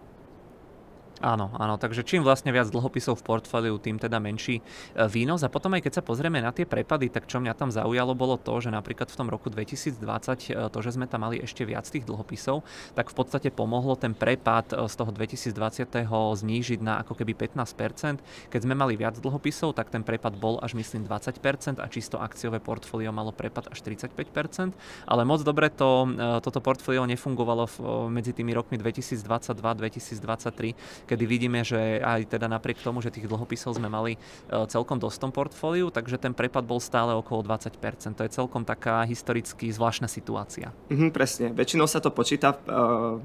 Áno, 1.19 1.51
áno, 1.59 1.75
takže 1.75 2.07
čím 2.07 2.23
vlastne 2.23 2.55
viac 2.55 2.71
dlhopisov 2.71 3.19
v 3.19 3.27
portfóliu, 3.27 3.75
tým 3.75 3.99
teda 3.99 4.23
menší 4.23 4.59
e, 4.59 4.63
výnos. 5.11 5.43
A 5.43 5.51
potom 5.51 5.75
aj 5.75 5.83
keď 5.83 5.99
sa 5.99 6.03
pozrieme 6.03 6.39
na 6.39 6.55
tie 6.55 6.63
prepady, 6.63 7.11
tak 7.11 7.27
čo 7.27 7.43
mňa 7.43 7.59
tam 7.59 7.75
zaujalo 7.75 8.15
bolo 8.15 8.39
to, 8.39 8.55
že 8.63 8.71
napríklad 8.71 9.11
v 9.11 9.17
tom 9.19 9.27
roku 9.27 9.51
2020 9.51 9.99
e, 9.99 10.71
to, 10.71 10.79
že 10.79 10.95
sme 10.95 11.11
tam 11.11 11.27
mali 11.27 11.43
ešte 11.43 11.67
viac 11.67 11.83
tých 11.91 12.07
dlhopisov, 12.07 12.63
tak 12.95 13.11
v 13.11 13.15
podstate 13.19 13.51
pomohlo 13.51 13.99
ten 13.99 14.15
prepad 14.15 14.71
e, 14.71 14.87
z 14.87 14.95
toho 14.95 15.11
2020. 15.11 16.07
znížiť 16.07 16.79
na 16.79 17.03
ako 17.03 17.19
keby 17.19 17.35
15%. 17.35 18.23
Keď 18.47 18.61
sme 18.63 18.79
mali 18.79 18.95
viac 18.95 19.19
dlhopisov, 19.19 19.75
tak 19.75 19.91
ten 19.91 20.07
prepad 20.07 20.39
bol 20.39 20.55
až 20.63 20.79
myslím 20.79 21.03
20% 21.03 21.83
a 21.83 21.85
čisto 21.91 22.15
akciové 22.15 22.63
portfólio 22.63 23.11
malo 23.11 23.35
prepad 23.35 23.67
až 23.67 23.83
35%. 23.83 24.71
Ale 25.03 25.27
moc 25.27 25.43
dobre 25.43 25.67
to, 25.67 26.07
toto 26.39 26.63
portfólio 26.63 27.03
nefungovalo 27.03 27.67
medzi 28.07 28.31
tými 28.31 28.55
rokmi 28.55 28.79
2022-2023, 28.79 31.08
kedy 31.09 31.25
vidíme, 31.25 31.65
že 31.65 31.97
aj 31.97 32.29
teda 32.29 32.45
napriek 32.45 32.85
tomu, 32.85 33.01
že 33.01 33.09
tých 33.09 33.25
dlhopisov 33.25 33.81
sme 33.81 33.89
mali 33.89 34.21
celkom 34.69 35.01
dosť 35.01 35.25
v 35.25 35.33
portfóliu, 35.33 35.87
takže 35.89 36.21
ten 36.21 36.37
prepad 36.37 36.61
bol 36.61 36.77
stále 36.77 37.17
okolo 37.17 37.41
20%. 37.41 37.81
To 38.13 38.21
je 38.21 38.31
celkom 38.31 38.61
taká 38.61 39.01
historicky 39.09 39.73
zvláštna 39.73 40.05
situácia. 40.05 40.69
Mhm, 40.93 41.09
presne. 41.09 41.49
Väčšinou 41.57 41.89
sa 41.89 41.97
to 41.97 42.13
počíta 42.13 42.53
uh 42.69 43.17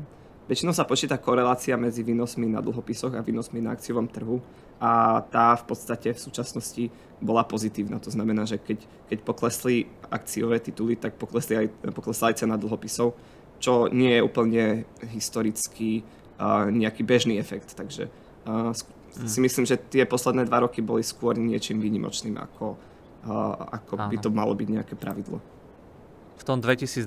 Väčšinou 0.44 0.76
sa 0.76 0.84
počíta 0.84 1.16
korelácia 1.16 1.72
medzi 1.80 2.04
výnosmi 2.04 2.52
na 2.52 2.60
dlhopisoch 2.60 3.16
a 3.16 3.24
výnosmi 3.24 3.64
na 3.64 3.72
akciovom 3.72 4.04
trhu 4.04 4.44
a 4.76 5.24
tá 5.32 5.56
v 5.56 5.64
podstate 5.72 6.12
v 6.12 6.20
súčasnosti 6.20 6.92
bola 7.16 7.48
pozitívna. 7.48 7.96
To 8.04 8.12
znamená, 8.12 8.44
že 8.44 8.60
keď, 8.60 8.84
keď 9.08 9.18
poklesli 9.24 9.88
akciové 10.12 10.60
tituly, 10.60 11.00
tak 11.00 11.16
poklesli 11.16 11.64
aj, 11.64 11.66
poklesla 11.96 12.28
aj 12.28 12.44
cena 12.44 12.60
dlhopisov, 12.60 13.16
čo 13.56 13.88
nie 13.88 14.20
je 14.20 14.20
úplne 14.20 14.84
historicky 15.16 16.04
nejaký 16.70 17.02
bežný 17.06 17.40
efekt. 17.40 17.72
Takže 17.74 18.08
uh, 18.48 18.70
si 19.14 19.38
myslím, 19.38 19.64
že 19.64 19.78
tie 19.78 20.04
posledné 20.04 20.44
dva 20.44 20.66
roky 20.66 20.82
boli 20.82 21.06
skôr 21.06 21.38
niečím 21.38 21.78
výnimočným, 21.78 22.34
ako, 22.34 22.74
ako 23.70 23.94
by 24.10 24.16
to 24.18 24.28
malo 24.34 24.58
byť 24.58 24.68
nejaké 24.74 24.94
pravidlo 24.98 25.38
v 26.34 26.42
tom 26.42 26.58
2020 26.58 27.06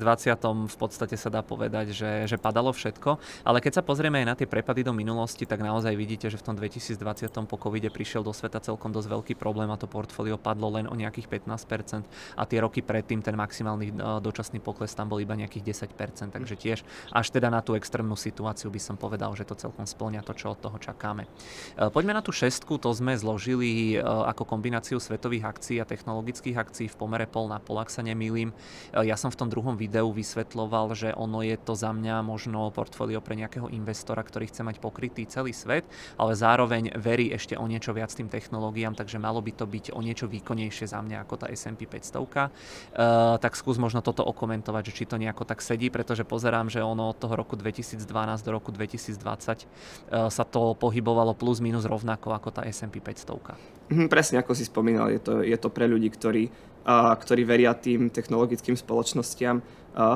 v 0.68 0.78
podstate 0.80 1.20
sa 1.20 1.28
dá 1.28 1.44
povedať, 1.44 1.92
že, 1.92 2.12
že 2.26 2.38
padalo 2.40 2.72
všetko, 2.72 3.20
ale 3.44 3.60
keď 3.60 3.80
sa 3.80 3.84
pozrieme 3.84 4.24
aj 4.24 4.28
na 4.28 4.36
tie 4.40 4.48
prepady 4.48 4.88
do 4.88 4.96
minulosti, 4.96 5.44
tak 5.44 5.60
naozaj 5.60 5.92
vidíte, 6.00 6.32
že 6.32 6.40
v 6.40 6.46
tom 6.48 6.56
2020 6.56 6.96
po 7.44 7.58
covide 7.60 7.92
prišiel 7.92 8.24
do 8.24 8.32
sveta 8.32 8.64
celkom 8.64 8.96
dosť 8.96 9.08
veľký 9.12 9.34
problém 9.36 9.68
a 9.68 9.76
to 9.76 9.86
portfólio 9.86 10.40
padlo 10.40 10.72
len 10.72 10.88
o 10.88 10.96
nejakých 10.96 11.44
15% 11.44 12.08
a 12.40 12.44
tie 12.48 12.60
roky 12.64 12.80
predtým 12.80 13.20
ten 13.20 13.36
maximálny 13.36 13.92
e, 13.92 13.94
dočasný 14.24 14.64
pokles 14.64 14.96
tam 14.96 15.12
bol 15.12 15.20
iba 15.20 15.36
nejakých 15.36 15.76
10%, 15.92 16.32
takže 16.32 16.56
tiež 16.56 16.80
až 17.12 17.28
teda 17.28 17.52
na 17.52 17.60
tú 17.60 17.76
extrémnu 17.76 18.16
situáciu 18.16 18.72
by 18.72 18.80
som 18.80 18.96
povedal, 18.96 19.36
že 19.36 19.44
to 19.44 19.60
celkom 19.60 19.84
splňa 19.84 20.24
to, 20.24 20.32
čo 20.32 20.56
od 20.56 20.60
toho 20.64 20.78
čakáme. 20.80 21.28
E, 21.76 21.90
poďme 21.92 22.16
na 22.16 22.24
tú 22.24 22.32
šestku, 22.32 22.80
to 22.80 22.96
sme 22.96 23.12
zložili 23.20 24.00
e, 24.00 24.02
ako 24.02 24.48
kombináciu 24.48 25.04
svetových 25.04 25.52
akcií 25.52 25.78
a 25.84 25.90
technologických 25.90 26.56
akcií 26.56 26.88
v 26.88 26.96
pomere 26.96 27.28
pol 27.28 27.52
na 27.52 27.60
pol, 27.60 27.84
ak 27.84 27.92
sa 27.92 28.06
nemýlim. 28.06 28.56
Ja 28.94 29.17
som 29.18 29.34
v 29.34 29.40
tom 29.42 29.50
druhom 29.50 29.74
videu 29.76 30.08
vysvetloval, 30.14 30.94
že 30.94 31.10
ono 31.18 31.42
je 31.42 31.58
to 31.58 31.74
za 31.74 31.90
mňa 31.90 32.22
možno 32.22 32.70
portfólio 32.72 33.20
pre 33.20 33.34
nejakého 33.34 33.68
investora, 33.74 34.22
ktorý 34.22 34.48
chce 34.48 34.62
mať 34.62 34.78
pokrytý 34.78 35.26
celý 35.26 35.52
svet, 35.52 35.84
ale 36.16 36.38
zároveň 36.38 36.94
verí 36.96 37.34
ešte 37.34 37.58
o 37.58 37.66
niečo 37.66 37.92
viac 37.92 38.14
tým 38.14 38.30
technológiám, 38.30 38.94
takže 38.94 39.18
malo 39.18 39.42
by 39.42 39.52
to 39.58 39.66
byť 39.66 39.86
o 39.92 40.00
niečo 40.00 40.30
výkonnejšie 40.30 40.88
za 40.88 41.02
mňa 41.02 41.26
ako 41.26 41.36
tá 41.42 41.48
S&P 41.50 41.90
500. 41.90 42.22
Uh, 42.22 43.36
tak 43.42 43.58
skús 43.58 43.82
možno 43.82 44.06
toto 44.06 44.22
okomentovať, 44.22 44.94
že 44.94 44.96
či 45.02 45.10
to 45.10 45.18
nejako 45.18 45.44
tak 45.44 45.66
sedí, 45.66 45.90
pretože 45.90 46.22
pozerám, 46.24 46.70
že 46.70 46.86
ono 46.86 47.10
od 47.10 47.18
toho 47.18 47.34
roku 47.34 47.58
2012 47.58 48.06
do 48.46 48.52
roku 48.54 48.70
2020 48.70 49.18
uh, 49.18 50.30
sa 50.30 50.44
to 50.46 50.78
pohybovalo 50.78 51.34
plus 51.34 51.58
minus 51.60 51.90
rovnako 51.90 52.38
ako 52.38 52.50
tá 52.54 52.62
S&P 52.70 53.02
500. 53.02 53.58
Mhm, 53.88 54.12
presne 54.12 54.44
ako 54.44 54.52
si 54.52 54.68
spomínal, 54.68 55.08
je 55.10 55.22
to, 55.24 55.34
je 55.42 55.58
to 55.58 55.70
pre 55.72 55.88
ľudí, 55.88 56.12
ktorí 56.12 56.52
ktorí 56.88 57.44
veria 57.44 57.76
tým 57.76 58.08
technologickým 58.08 58.80
spoločnostiam, 58.80 59.60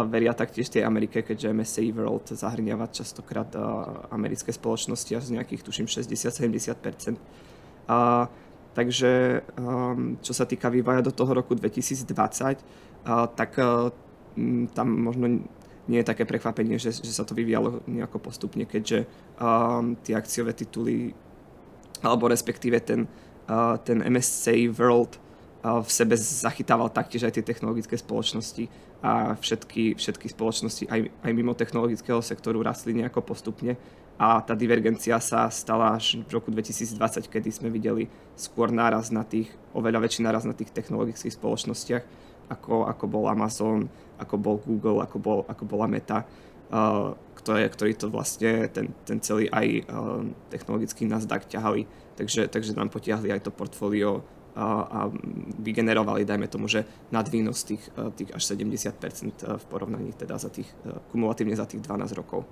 veria 0.08 0.32
taktiež 0.32 0.72
tej 0.72 0.88
Amerike, 0.88 1.20
keďže 1.20 1.51
MSCI 1.51 1.92
World 1.92 2.32
zahrniava 2.32 2.88
častokrát 2.88 3.51
americké 4.08 4.56
spoločnosti 4.56 5.12
až 5.12 5.24
z 5.28 5.36
nejakých, 5.36 5.68
tuším, 5.68 5.92
60-70%. 5.92 7.20
Takže 8.72 9.12
um, 9.60 10.16
čo 10.24 10.32
sa 10.32 10.48
týka 10.48 10.72
vývoja 10.72 11.04
do 11.04 11.12
toho 11.12 11.36
roku 11.36 11.60
2020, 11.60 12.08
tak 13.36 13.51
tam 14.72 14.88
možno 14.88 15.44
nie 15.92 16.00
je 16.00 16.08
také 16.08 16.24
prekvapenie, 16.24 16.80
že, 16.80 16.94
že 16.94 17.12
sa 17.12 17.25
to 17.28 17.36
vyvíjalo 17.36 17.84
nejako 17.90 18.22
postupne, 18.22 18.63
keďže 18.63 19.10
um, 19.42 19.98
tie 20.00 20.16
akciové 20.16 20.54
tituly, 20.54 21.12
alebo 22.06 22.30
respektíve 22.30 22.80
ten, 22.80 23.10
uh, 23.50 23.75
ten 23.82 24.00
MSCI 24.00 24.72
World 24.72 25.18
v 25.62 25.89
sebe 25.94 26.18
zachytával 26.18 26.89
taktiež 26.89 27.30
aj 27.30 27.38
tie 27.38 27.46
technologické 27.46 27.94
spoločnosti 27.94 28.65
a 29.06 29.38
všetky, 29.38 29.94
všetky 29.94 30.34
spoločnosti 30.34 30.89
aj, 30.89 31.00
aj 31.22 31.32
mimo 31.38 31.53
technologického 31.53 32.18
sektoru 32.18 32.65
rastli 32.65 32.98
nejako 32.98 33.22
postupne 33.22 33.77
a 34.22 34.41
tá 34.41 34.53
divergencia 34.53 35.18
sa 35.18 35.50
stala 35.50 35.98
až 35.98 36.22
v 36.22 36.30
roku 36.30 36.53
2020, 36.53 37.25
kedy 37.25 37.50
sme 37.50 37.70
videli 37.74 38.06
skôr 38.38 38.70
náraz 38.70 39.10
na 39.10 39.25
tých, 39.25 39.50
oveľa 39.74 40.06
väčší 40.06 40.22
náraz 40.22 40.46
na 40.46 40.53
tých 40.53 40.70
technologických 40.70 41.34
spoločnostiach, 41.34 42.03
ako, 42.53 42.86
ako 42.86 43.06
bol 43.10 43.25
Amazon, 43.25 43.89
ako 44.22 44.36
bol 44.38 44.58
Google, 44.62 45.01
ako, 45.01 45.18
bol, 45.18 45.39
ako 45.50 45.63
bola 45.65 45.89
Meta, 45.89 46.22
uh, 46.70 47.18
ktoré, 47.34 47.65
ktorý 47.65 47.98
to 47.98 48.13
vlastne 48.13 48.70
ten, 48.70 48.94
ten 49.10 49.18
celý 49.18 49.50
aj 49.50 49.89
uh, 49.89 50.22
technologický 50.53 51.10
Nasdaq 51.10 51.50
ťahali. 51.50 51.89
Takže, 52.13 52.46
takže 52.46 52.77
nám 52.77 52.94
potiahli 52.94 53.34
aj 53.34 53.50
to 53.50 53.51
portfólio 53.56 54.22
a, 54.55 55.08
vygenerovali, 55.60 56.27
dajme 56.27 56.48
tomu, 56.51 56.67
že 56.67 56.84
nadvýnos 57.12 57.63
tých, 57.63 57.84
e, 57.96 58.12
tých 58.12 58.36
až 58.36 58.43
70% 58.51 58.91
e, 58.91 59.58
v 59.58 59.65
porovnaní 59.72 60.12
teda 60.12 60.36
za 60.36 60.51
tých, 60.51 60.67
e, 60.84 60.91
kumulatívne 61.12 61.55
za 61.55 61.63
tých 61.65 61.81
12 61.84 62.12
rokov. 62.17 62.43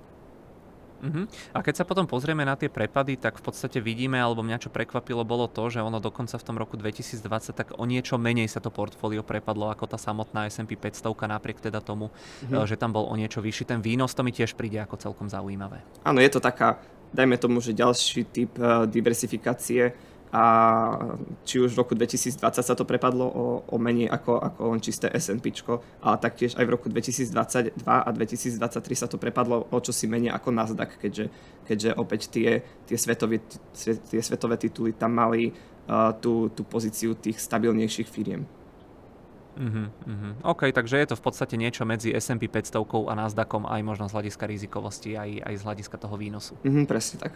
Uh-huh. 1.00 1.24
A 1.56 1.64
keď 1.64 1.80
sa 1.80 1.88
potom 1.88 2.04
pozrieme 2.04 2.44
na 2.44 2.60
tie 2.60 2.68
prepady, 2.68 3.16
tak 3.16 3.40
v 3.40 3.42
podstate 3.48 3.80
vidíme, 3.80 4.20
alebo 4.20 4.44
mňa 4.44 4.68
čo 4.68 4.68
prekvapilo, 4.68 5.24
bolo 5.24 5.48
to, 5.48 5.72
že 5.72 5.80
ono 5.80 5.96
dokonca 5.96 6.36
v 6.36 6.44
tom 6.44 6.60
roku 6.60 6.76
2020 6.76 7.56
tak 7.56 7.72
o 7.80 7.84
niečo 7.88 8.20
menej 8.20 8.52
sa 8.52 8.60
to 8.60 8.68
portfólio 8.68 9.24
prepadlo 9.24 9.72
ako 9.72 9.88
tá 9.88 9.96
samotná 9.96 10.44
S&P 10.52 10.76
500, 10.76 11.16
napriek 11.24 11.64
teda 11.64 11.80
tomu, 11.80 12.12
uh-huh. 12.12 12.68
že 12.68 12.76
tam 12.76 12.92
bol 12.92 13.08
o 13.08 13.14
niečo 13.16 13.40
vyšší 13.40 13.72
ten 13.72 13.80
výnos, 13.80 14.12
to 14.12 14.20
mi 14.20 14.32
tiež 14.32 14.52
príde 14.60 14.76
ako 14.76 15.00
celkom 15.00 15.32
zaujímavé. 15.32 15.80
Áno, 16.04 16.20
je 16.20 16.28
to 16.28 16.40
taká, 16.40 16.76
dajme 17.16 17.40
tomu, 17.40 17.64
že 17.64 17.72
ďalší 17.72 18.28
typ 18.28 18.52
diversifikácie, 18.92 19.96
a 20.30 20.42
či 21.42 21.58
už 21.58 21.74
v 21.74 21.80
roku 21.82 21.94
2020 21.98 22.38
sa 22.62 22.74
to 22.78 22.86
prepadlo 22.86 23.26
o, 23.26 23.44
o 23.66 23.76
menej 23.82 24.06
ako, 24.06 24.38
ako 24.38 24.60
len 24.70 24.78
čisté 24.78 25.10
S&P, 25.10 25.50
a 26.06 26.14
taktiež 26.14 26.54
aj 26.54 26.64
v 26.64 26.70
roku 26.70 26.86
2022 26.86 27.74
a 27.82 28.10
2023 28.14 28.62
sa 28.94 29.10
to 29.10 29.18
prepadlo 29.18 29.66
o 29.66 29.78
čosi 29.82 30.06
menej 30.06 30.30
ako 30.30 30.54
Nasdaq, 30.54 31.02
keďže, 31.02 31.34
keďže 31.66 31.90
opäť 31.98 32.30
tie, 32.30 32.62
tie, 32.86 32.94
svetové, 32.94 33.42
tie 34.06 34.22
svetové 34.22 34.54
tituly 34.54 34.94
tam 34.94 35.18
mali 35.18 35.50
uh, 35.50 36.14
tú, 36.14 36.46
tú 36.54 36.62
pozíciu 36.62 37.18
tých 37.18 37.42
stabilnejších 37.42 38.06
firiem. 38.06 38.46
Uh-huh, 39.60 39.90
uh-huh. 39.90 40.32
OK, 40.46 40.70
takže 40.70 40.94
je 40.94 41.10
to 41.10 41.18
v 41.18 41.24
podstate 41.26 41.58
niečo 41.58 41.82
medzi 41.82 42.14
S&P 42.14 42.46
500 42.46 42.80
a 43.10 43.12
Nasdaqom 43.18 43.66
aj 43.66 43.82
možno 43.82 44.06
z 44.06 44.14
hľadiska 44.14 44.46
rizikovosti, 44.46 45.18
aj, 45.18 45.42
aj 45.42 45.54
z 45.58 45.62
hľadiska 45.66 45.96
toho 45.98 46.14
výnosu. 46.14 46.54
Uh-huh, 46.62 46.86
presne 46.86 47.18
tak. 47.18 47.34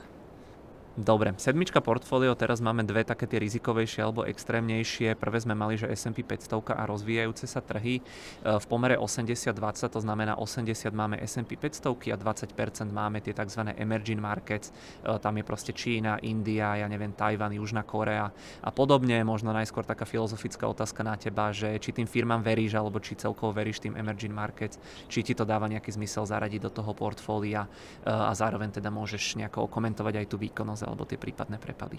Dobre, 0.95 1.35
sedmička 1.43 1.83
portfólio, 1.83 2.39
teraz 2.39 2.63
máme 2.63 2.87
dve 2.87 3.03
také 3.03 3.27
tie 3.27 3.43
rizikovejšie 3.43 3.99
alebo 3.99 4.23
extrémnejšie. 4.31 5.19
Prvé 5.19 5.43
sme 5.43 5.59
mali, 5.59 5.75
že 5.75 5.91
S&P 5.91 6.23
500 6.23 6.71
a 6.71 6.87
rozvíjajúce 6.87 7.51
sa 7.51 7.59
trhy 7.59 7.99
e, 7.99 8.03
v 8.47 8.65
pomere 8.71 8.95
80-20, 8.95 9.91
to 9.91 9.99
znamená 9.99 10.39
80 10.39 10.95
máme 10.95 11.19
S&P 11.19 11.59
500 11.59 12.15
a 12.15 12.17
20% 12.47 12.95
máme 12.95 13.19
tie 13.27 13.35
tzv. 13.35 13.75
emerging 13.75 14.23
markets. 14.23 14.71
E, 15.03 15.19
tam 15.19 15.35
je 15.35 15.43
proste 15.43 15.75
Čína, 15.75 16.23
India, 16.23 16.79
ja 16.79 16.87
neviem, 16.87 17.11
Tajvan, 17.11 17.51
Južná 17.59 17.83
Korea 17.83 18.31
a 18.63 18.71
podobne. 18.71 19.19
Možno 19.27 19.51
najskôr 19.51 19.83
taká 19.83 20.07
filozofická 20.07 20.71
otázka 20.71 21.03
na 21.03 21.19
teba, 21.19 21.51
že 21.51 21.75
či 21.83 21.91
tým 21.91 22.07
firmám 22.07 22.47
veríš, 22.47 22.79
alebo 22.79 23.03
či 23.03 23.19
celkovo 23.19 23.51
veríš 23.51 23.83
tým 23.83 23.99
emerging 23.99 24.31
markets, 24.31 24.79
či 25.11 25.27
ti 25.27 25.35
to 25.35 25.43
dáva 25.43 25.67
nejaký 25.67 25.91
zmysel 25.91 26.23
zaradiť 26.23 26.63
do 26.63 26.71
toho 26.71 26.95
portfólia 26.95 27.67
e, 27.67 27.69
a 28.07 28.31
zároveň 28.31 28.79
teda 28.79 28.95
môžeš 28.95 29.43
nejako 29.43 29.67
komentovať 29.67 30.23
aj 30.23 30.27
tú 30.31 30.39
výkonnosť 30.39 30.84
alebo 30.85 31.09
tie 31.09 31.17
prípadné 31.17 31.57
prepady? 31.57 31.99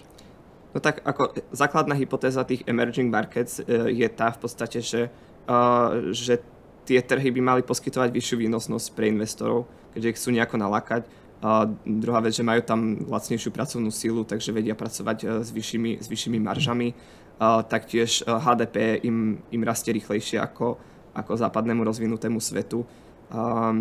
No 0.76 0.84
tak 0.84 1.00
ako 1.08 1.32
základná 1.56 1.96
hypotéza 1.96 2.44
tých 2.44 2.60
emerging 2.68 3.08
markets 3.08 3.64
e, 3.64 3.96
je 3.96 4.08
tá 4.12 4.28
v 4.28 4.38
podstate, 4.44 4.84
že, 4.84 5.08
uh, 5.48 6.12
že 6.12 6.44
tie 6.84 7.00
trhy 7.00 7.32
by 7.32 7.40
mali 7.40 7.62
poskytovať 7.64 8.12
vyššiu 8.12 8.36
výnosnosť 8.44 8.92
pre 8.92 9.08
investorov, 9.08 9.64
keďže 9.96 10.08
ich 10.12 10.16
chcú 10.20 10.30
nejako 10.36 10.56
nalákať. 10.60 11.02
A 11.40 11.64
druhá 11.84 12.20
vec, 12.20 12.36
že 12.36 12.44
majú 12.44 12.60
tam 12.60 13.08
lacnejšiu 13.08 13.56
pracovnú 13.56 13.88
sílu, 13.88 14.28
takže 14.28 14.52
vedia 14.52 14.76
pracovať 14.76 15.18
e, 15.24 15.26
s 15.40 15.48
vyššími, 15.48 15.96
s 15.96 16.06
vyššími 16.12 16.38
maržami. 16.44 16.92
A 17.40 17.64
taktiež 17.64 18.20
HDP 18.24 19.00
im, 19.04 19.40
im 19.52 19.62
rastie 19.64 19.96
rýchlejšie 19.96 20.40
ako, 20.40 20.76
ako 21.16 21.40
západnému 21.40 21.84
rozvinutému 21.88 22.36
svetu. 22.36 22.84
A, 23.32 23.72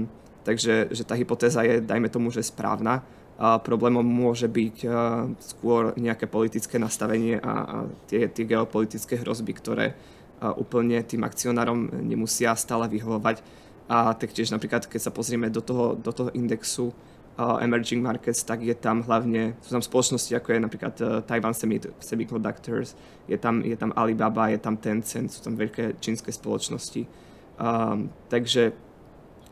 takže 0.48 0.92
že 0.96 1.04
tá 1.04 1.16
hypotéza 1.20 1.64
je, 1.68 1.84
dajme 1.84 2.08
tomu, 2.08 2.32
že 2.32 2.40
správna 2.40 3.04
problémom 3.38 4.04
môže 4.04 4.48
byť 4.48 4.88
skôr 5.44 5.92
nejaké 6.00 6.24
politické 6.24 6.80
nastavenie 6.80 7.36
a, 7.44 7.84
tie, 8.08 8.32
tie 8.32 8.46
geopolitické 8.48 9.20
hrozby, 9.20 9.52
ktoré 9.52 9.92
úplne 10.56 11.04
tým 11.04 11.28
akcionárom 11.28 11.92
nemusia 12.00 12.56
stále 12.56 12.88
vyhovovať. 12.88 13.44
A 13.92 14.16
taktiež 14.16 14.56
napríklad, 14.56 14.88
keď 14.88 15.02
sa 15.04 15.12
pozrieme 15.12 15.52
do 15.52 15.60
toho, 15.60 16.00
do 16.00 16.16
toho 16.16 16.32
indexu 16.32 16.90
uh, 16.90 17.60
emerging 17.62 18.02
markets, 18.02 18.44
tak 18.44 18.64
je 18.64 18.74
tam 18.76 19.04
hlavne, 19.04 19.56
sú 19.62 19.76
tam 19.76 19.84
spoločnosti 19.84 20.32
ako 20.36 20.48
je 20.56 20.60
napríklad 20.60 20.94
Taiwan 21.28 21.54
Semiconductors, 22.00 22.96
je 23.28 23.38
tam, 23.38 23.60
je 23.62 23.76
tam 23.76 23.92
Alibaba, 23.96 24.48
je 24.48 24.60
tam 24.60 24.78
Tencent, 24.80 25.32
sú 25.32 25.44
tam 25.44 25.60
veľké 25.60 26.00
čínske 26.00 26.32
spoločnosti. 26.32 27.04
Um, 27.56 28.12
takže 28.32 28.72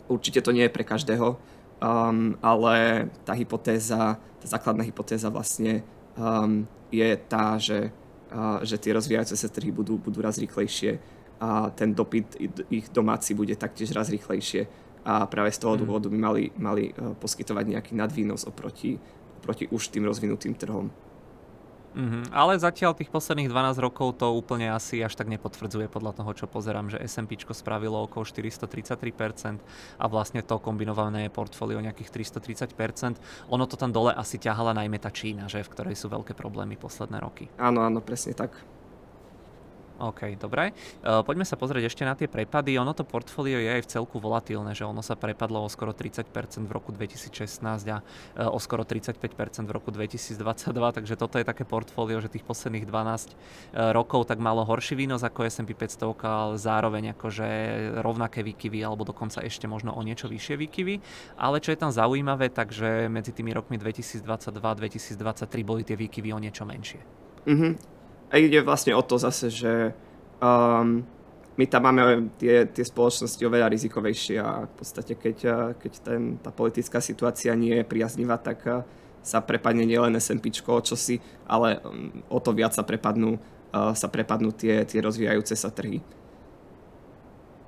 určite 0.08 0.44
to 0.44 0.52
nie 0.52 0.68
je 0.68 0.76
pre 0.76 0.84
každého 0.84 1.40
um, 1.84 2.40
ale 2.40 3.08
tá 3.28 3.36
hypotéza, 3.36 4.16
tá 4.16 4.46
základná 4.48 4.88
hypotéza 4.88 5.28
vlastne 5.28 5.84
um, 6.16 6.64
je 6.88 7.10
tá, 7.28 7.60
že, 7.60 7.92
uh, 8.32 8.64
že 8.64 8.80
tie 8.80 8.96
rozvíjajúce 8.96 9.36
sa 9.36 9.52
trhy 9.52 9.76
budú, 9.76 10.00
budú 10.00 10.24
raz 10.24 10.40
rýchlejšie 10.40 11.04
a 11.44 11.68
ten 11.76 11.92
dopyt 11.92 12.40
ich 12.72 12.88
domáci 12.88 13.36
bude 13.36 13.60
taktiež 13.60 13.92
raz 13.92 14.08
rýchlejšie 14.08 14.64
a 15.04 15.28
práve 15.28 15.52
z 15.52 15.60
toho 15.60 15.76
mm. 15.76 15.80
dôvodu 15.84 16.08
by 16.08 16.18
mali, 16.18 16.44
mali 16.56 16.96
uh, 16.96 17.12
poskytovať 17.20 17.66
nejaký 17.76 17.92
nadvýnos 18.00 18.48
oproti, 18.48 18.96
oproti 19.44 19.68
už 19.68 19.92
tým 19.92 20.08
rozvinutým 20.08 20.56
trhom. 20.56 20.88
Mm-hmm. 21.94 22.34
Ale 22.34 22.58
zatiaľ 22.58 22.98
tých 22.98 23.14
posledných 23.14 23.50
12 23.50 23.78
rokov 23.78 24.18
to 24.18 24.34
úplne 24.34 24.74
asi 24.74 25.02
až 25.02 25.14
tak 25.14 25.30
nepotvrdzuje 25.30 25.88
podľa 25.90 26.18
toho, 26.18 26.32
čo 26.34 26.46
pozerám, 26.50 26.90
že 26.90 27.02
S&P 27.02 27.38
spravilo 27.54 28.02
okolo 28.10 28.26
433% 28.26 29.62
a 30.02 30.06
vlastne 30.10 30.42
to 30.42 30.58
kombinované 30.58 31.30
portfólio 31.30 31.80
nejakých 31.82 32.34
330%. 32.34 33.50
Ono 33.54 33.66
to 33.70 33.76
tam 33.78 33.94
dole 33.94 34.14
asi 34.14 34.42
ťahala 34.42 34.74
najmä 34.74 34.98
tá 34.98 35.14
Čína, 35.14 35.46
že, 35.46 35.62
v 35.62 35.70
ktorej 35.70 35.96
sú 35.96 36.10
veľké 36.10 36.34
problémy 36.34 36.76
posledné 36.76 37.22
roky. 37.22 37.48
Áno, 37.62 37.86
áno, 37.86 38.02
presne 38.02 38.34
tak. 38.34 38.73
OK, 40.02 40.34
dobre. 40.42 40.74
Uh, 41.06 41.22
poďme 41.22 41.46
sa 41.46 41.54
pozrieť 41.54 41.94
ešte 41.94 42.02
na 42.02 42.18
tie 42.18 42.26
prepady. 42.26 42.82
Ono 42.82 42.98
to 42.98 43.06
portfólio 43.06 43.62
je 43.62 43.70
aj 43.78 43.82
v 43.86 43.92
celku 43.94 44.18
volatilné, 44.18 44.74
že 44.74 44.90
ono 44.90 45.06
sa 45.06 45.14
prepadlo 45.14 45.62
o 45.62 45.70
skoro 45.70 45.94
30% 45.94 46.34
v 46.66 46.72
roku 46.74 46.90
2016 46.90 47.62
a 47.94 48.02
uh, 48.02 48.50
o 48.50 48.58
skoro 48.58 48.82
35% 48.82 49.22
v 49.70 49.72
roku 49.72 49.94
2022, 49.94 50.42
takže 50.98 51.14
toto 51.14 51.38
je 51.38 51.46
také 51.46 51.62
portfólio, 51.62 52.18
že 52.26 52.34
tých 52.34 52.42
posledných 52.42 52.90
12 52.90 52.90
uh, 52.90 53.94
rokov 53.94 54.26
tak 54.26 54.42
malo 54.42 54.66
horší 54.66 54.98
výnos 54.98 55.22
ako 55.22 55.46
S&P 55.46 55.78
500, 55.78 56.10
ale 56.26 56.56
zároveň 56.58 57.14
akože 57.14 57.48
rovnaké 58.02 58.42
výkyvy 58.42 58.82
alebo 58.82 59.06
dokonca 59.06 59.46
ešte 59.46 59.70
možno 59.70 59.94
o 59.94 60.02
niečo 60.02 60.26
vyššie 60.26 60.56
výkyvy. 60.58 60.96
Ale 61.38 61.62
čo 61.62 61.70
je 61.70 61.78
tam 61.78 61.94
zaujímavé, 61.94 62.50
takže 62.50 63.08
medzi 63.14 63.30
tými 63.30 63.54
rokmi 63.54 63.78
2022-2023 63.78 65.62
boli 65.62 65.86
tie 65.86 65.94
výkyvy 65.94 66.34
o 66.34 66.40
niečo 66.42 66.66
menšie. 66.66 67.02
Mm-hmm. 67.46 68.03
A 68.34 68.42
ide 68.42 68.66
vlastne 68.66 68.98
o 68.98 69.04
to 69.06 69.22
zase, 69.22 69.54
že 69.54 69.94
um, 70.42 71.06
my 71.54 71.66
tam 71.70 71.86
máme 71.86 72.34
tie, 72.42 72.66
tie 72.66 72.82
spoločnosti 72.82 73.38
oveľa 73.46 73.70
rizikovejšie 73.70 74.42
a 74.42 74.66
v 74.66 74.74
podstate 74.74 75.14
keď, 75.14 75.38
uh, 75.46 75.78
keď 75.78 75.94
ten, 76.02 76.22
tá 76.42 76.50
politická 76.50 76.98
situácia 76.98 77.54
nie 77.54 77.78
je 77.78 77.86
priaznivá, 77.86 78.42
tak 78.42 78.66
uh, 78.66 78.82
sa 79.22 79.38
prepadne 79.38 79.86
nielen 79.86 80.18
SMP 80.18 80.50
o 80.50 80.82
čosi, 80.82 81.22
ale 81.46 81.78
um, 81.86 82.26
o 82.26 82.42
to 82.42 82.58
viac 82.58 82.74
sa 82.74 82.82
prepadnú, 82.82 83.38
uh, 83.38 83.94
sa 83.94 84.10
prepadnú 84.10 84.50
tie, 84.50 84.82
tie 84.82 84.98
rozvíjajúce 84.98 85.54
sa 85.54 85.70
trhy. 85.70 86.02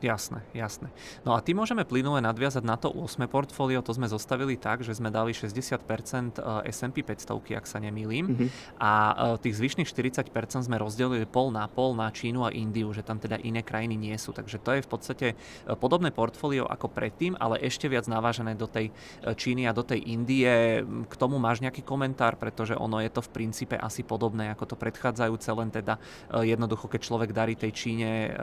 Jasné, 0.03 0.43
jasné. 0.51 0.91
No 1.23 1.31
a 1.31 1.39
tým 1.39 1.55
môžeme 1.55 1.87
plynule 1.87 2.19
nadviazať 2.19 2.67
na 2.67 2.75
to 2.75 2.91
8. 2.91 3.31
portfólio, 3.31 3.79
to 3.79 3.95
sme 3.95 4.11
zostavili 4.11 4.59
tak, 4.59 4.83
že 4.83 4.91
sme 4.91 5.07
dali 5.07 5.31
60% 5.31 6.35
S&P 6.67 6.99
500, 6.99 7.55
ak 7.55 7.63
sa 7.63 7.79
nemýlim, 7.79 8.27
mm-hmm. 8.27 8.49
a 8.75 8.91
e, 9.39 9.39
tých 9.39 9.55
zvyšných 9.55 9.87
40% 9.87 10.67
sme 10.67 10.75
rozdelili 10.75 11.23
pol 11.23 11.47
na 11.55 11.63
pol 11.71 11.95
na 11.95 12.11
Čínu 12.11 12.43
a 12.43 12.51
Indiu, 12.51 12.91
že 12.91 13.07
tam 13.07 13.23
teda 13.23 13.39
iné 13.39 13.63
krajiny 13.63 13.95
nie 13.95 14.15
sú. 14.19 14.35
Takže 14.35 14.59
to 14.59 14.75
je 14.75 14.83
v 14.83 14.89
podstate 14.91 15.27
e, 15.31 15.35
podobné 15.79 16.11
portfólio 16.11 16.67
ako 16.67 16.91
predtým, 16.91 17.39
ale 17.39 17.63
ešte 17.63 17.87
viac 17.87 18.11
navážené 18.11 18.59
do 18.59 18.67
tej 18.67 18.91
e, 18.91 19.31
Číny 19.31 19.63
a 19.63 19.71
do 19.71 19.87
tej 19.87 20.03
Indie. 20.11 20.83
K 20.83 21.13
tomu 21.15 21.39
máš 21.39 21.63
nejaký 21.63 21.87
komentár, 21.87 22.35
pretože 22.35 22.75
ono 22.75 22.99
je 22.99 23.07
to 23.07 23.23
v 23.23 23.31
princípe 23.31 23.79
asi 23.79 24.03
podobné 24.03 24.51
ako 24.51 24.75
to 24.75 24.75
predchádzajúce, 24.75 25.49
len 25.55 25.71
teda 25.71 25.95
jednoducho, 26.35 26.91
keď 26.91 27.01
človek 27.01 27.31
darí 27.31 27.55
tej 27.55 27.71
Číne, 27.71 28.35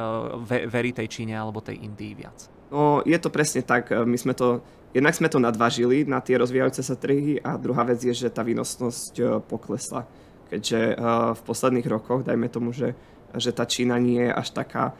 verí 0.49 0.97
tej 0.97 1.09
Číne 1.12 1.41
alebo 1.42 1.58
tej 1.58 1.82
Indii 1.82 2.14
viac? 2.14 2.46
No, 2.70 3.02
je 3.02 3.18
to 3.18 3.28
presne 3.28 3.66
tak. 3.66 3.90
My 3.90 4.14
sme 4.14 4.32
to, 4.32 4.62
jednak 4.94 5.12
sme 5.12 5.26
to 5.28 5.42
nadvážili 5.42 6.06
na 6.06 6.22
tie 6.22 6.38
rozvíjajúce 6.38 6.80
sa 6.87 6.96
trhy 6.96 7.42
a 7.42 7.58
druhá 7.58 7.82
vec 7.82 8.00
je, 8.00 8.14
že 8.14 8.32
tá 8.32 8.40
výnosnosť 8.46 9.14
e, 9.18 9.25
poklesla. 9.44 10.06
Keďže 10.52 11.00
uh, 11.00 11.32
v 11.32 11.40
posledných 11.49 11.88
rokoch, 11.88 12.28
dajme 12.28 12.44
tomu, 12.52 12.76
že, 12.76 12.92
že 13.32 13.57
tá 13.57 13.64
Čína 13.64 13.96
nie 13.96 14.20
je 14.20 14.37
až 14.37 14.52
taká, 14.52 14.92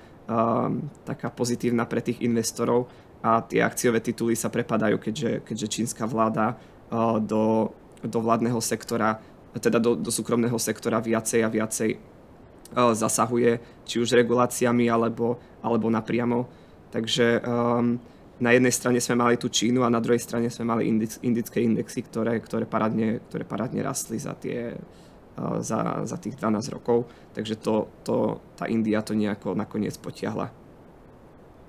taká 1.05 1.29
pozitívna 1.29 1.85
pre 1.85 2.01
tých 2.01 2.25
investorov 2.25 2.89
a 3.21 3.45
tie 3.45 3.61
akciové 3.61 4.01
tituly 4.01 4.33
sa 4.33 4.49
prepadajú, 4.49 4.97
keďže, 4.97 5.45
keďže 5.45 5.67
čínska 5.69 6.09
vláda 6.09 6.57
do, 7.21 7.69
do 8.01 8.19
vládneho 8.23 8.59
sektora, 8.65 9.21
teda 9.53 9.77
do, 9.77 9.93
do 9.93 10.09
súkromného 10.09 10.57
sektora 10.57 11.05
viacej 11.05 11.45
a 11.45 11.53
viacej 11.53 11.91
zasahuje, 12.75 13.61
či 13.85 14.01
už 14.01 14.17
reguláciami 14.17 14.89
alebo, 14.89 15.39
alebo 15.61 15.93
napriamo. 15.93 16.49
Takže 16.93 17.41
um, 17.41 17.97
na 18.41 18.51
jednej 18.53 18.73
strane 18.75 19.01
sme 19.01 19.17
mali 19.21 19.41
tú 19.41 19.49
Čínu 19.49 19.85
a 19.85 19.93
na 19.93 20.01
druhej 20.01 20.21
strane 20.21 20.53
sme 20.53 20.69
mali 20.69 20.89
indic, 20.89 21.21
indické 21.25 21.65
indexy, 21.65 22.05
ktoré, 22.05 22.41
ktoré, 22.41 22.69
parádne, 22.69 23.23
ktoré 23.29 23.45
parádne 23.49 23.81
rastli 23.81 24.21
za, 24.21 24.37
tie, 24.37 24.77
uh, 24.77 25.57
za, 25.65 26.05
za 26.05 26.17
tých 26.21 26.37
12 26.37 26.77
rokov. 26.77 27.09
Takže 27.33 27.55
to, 27.61 27.89
to, 28.05 28.41
tá 28.57 28.69
India 28.69 29.01
to 29.01 29.17
nejako 29.17 29.57
nakoniec 29.57 29.97
potiahla. 29.97 30.62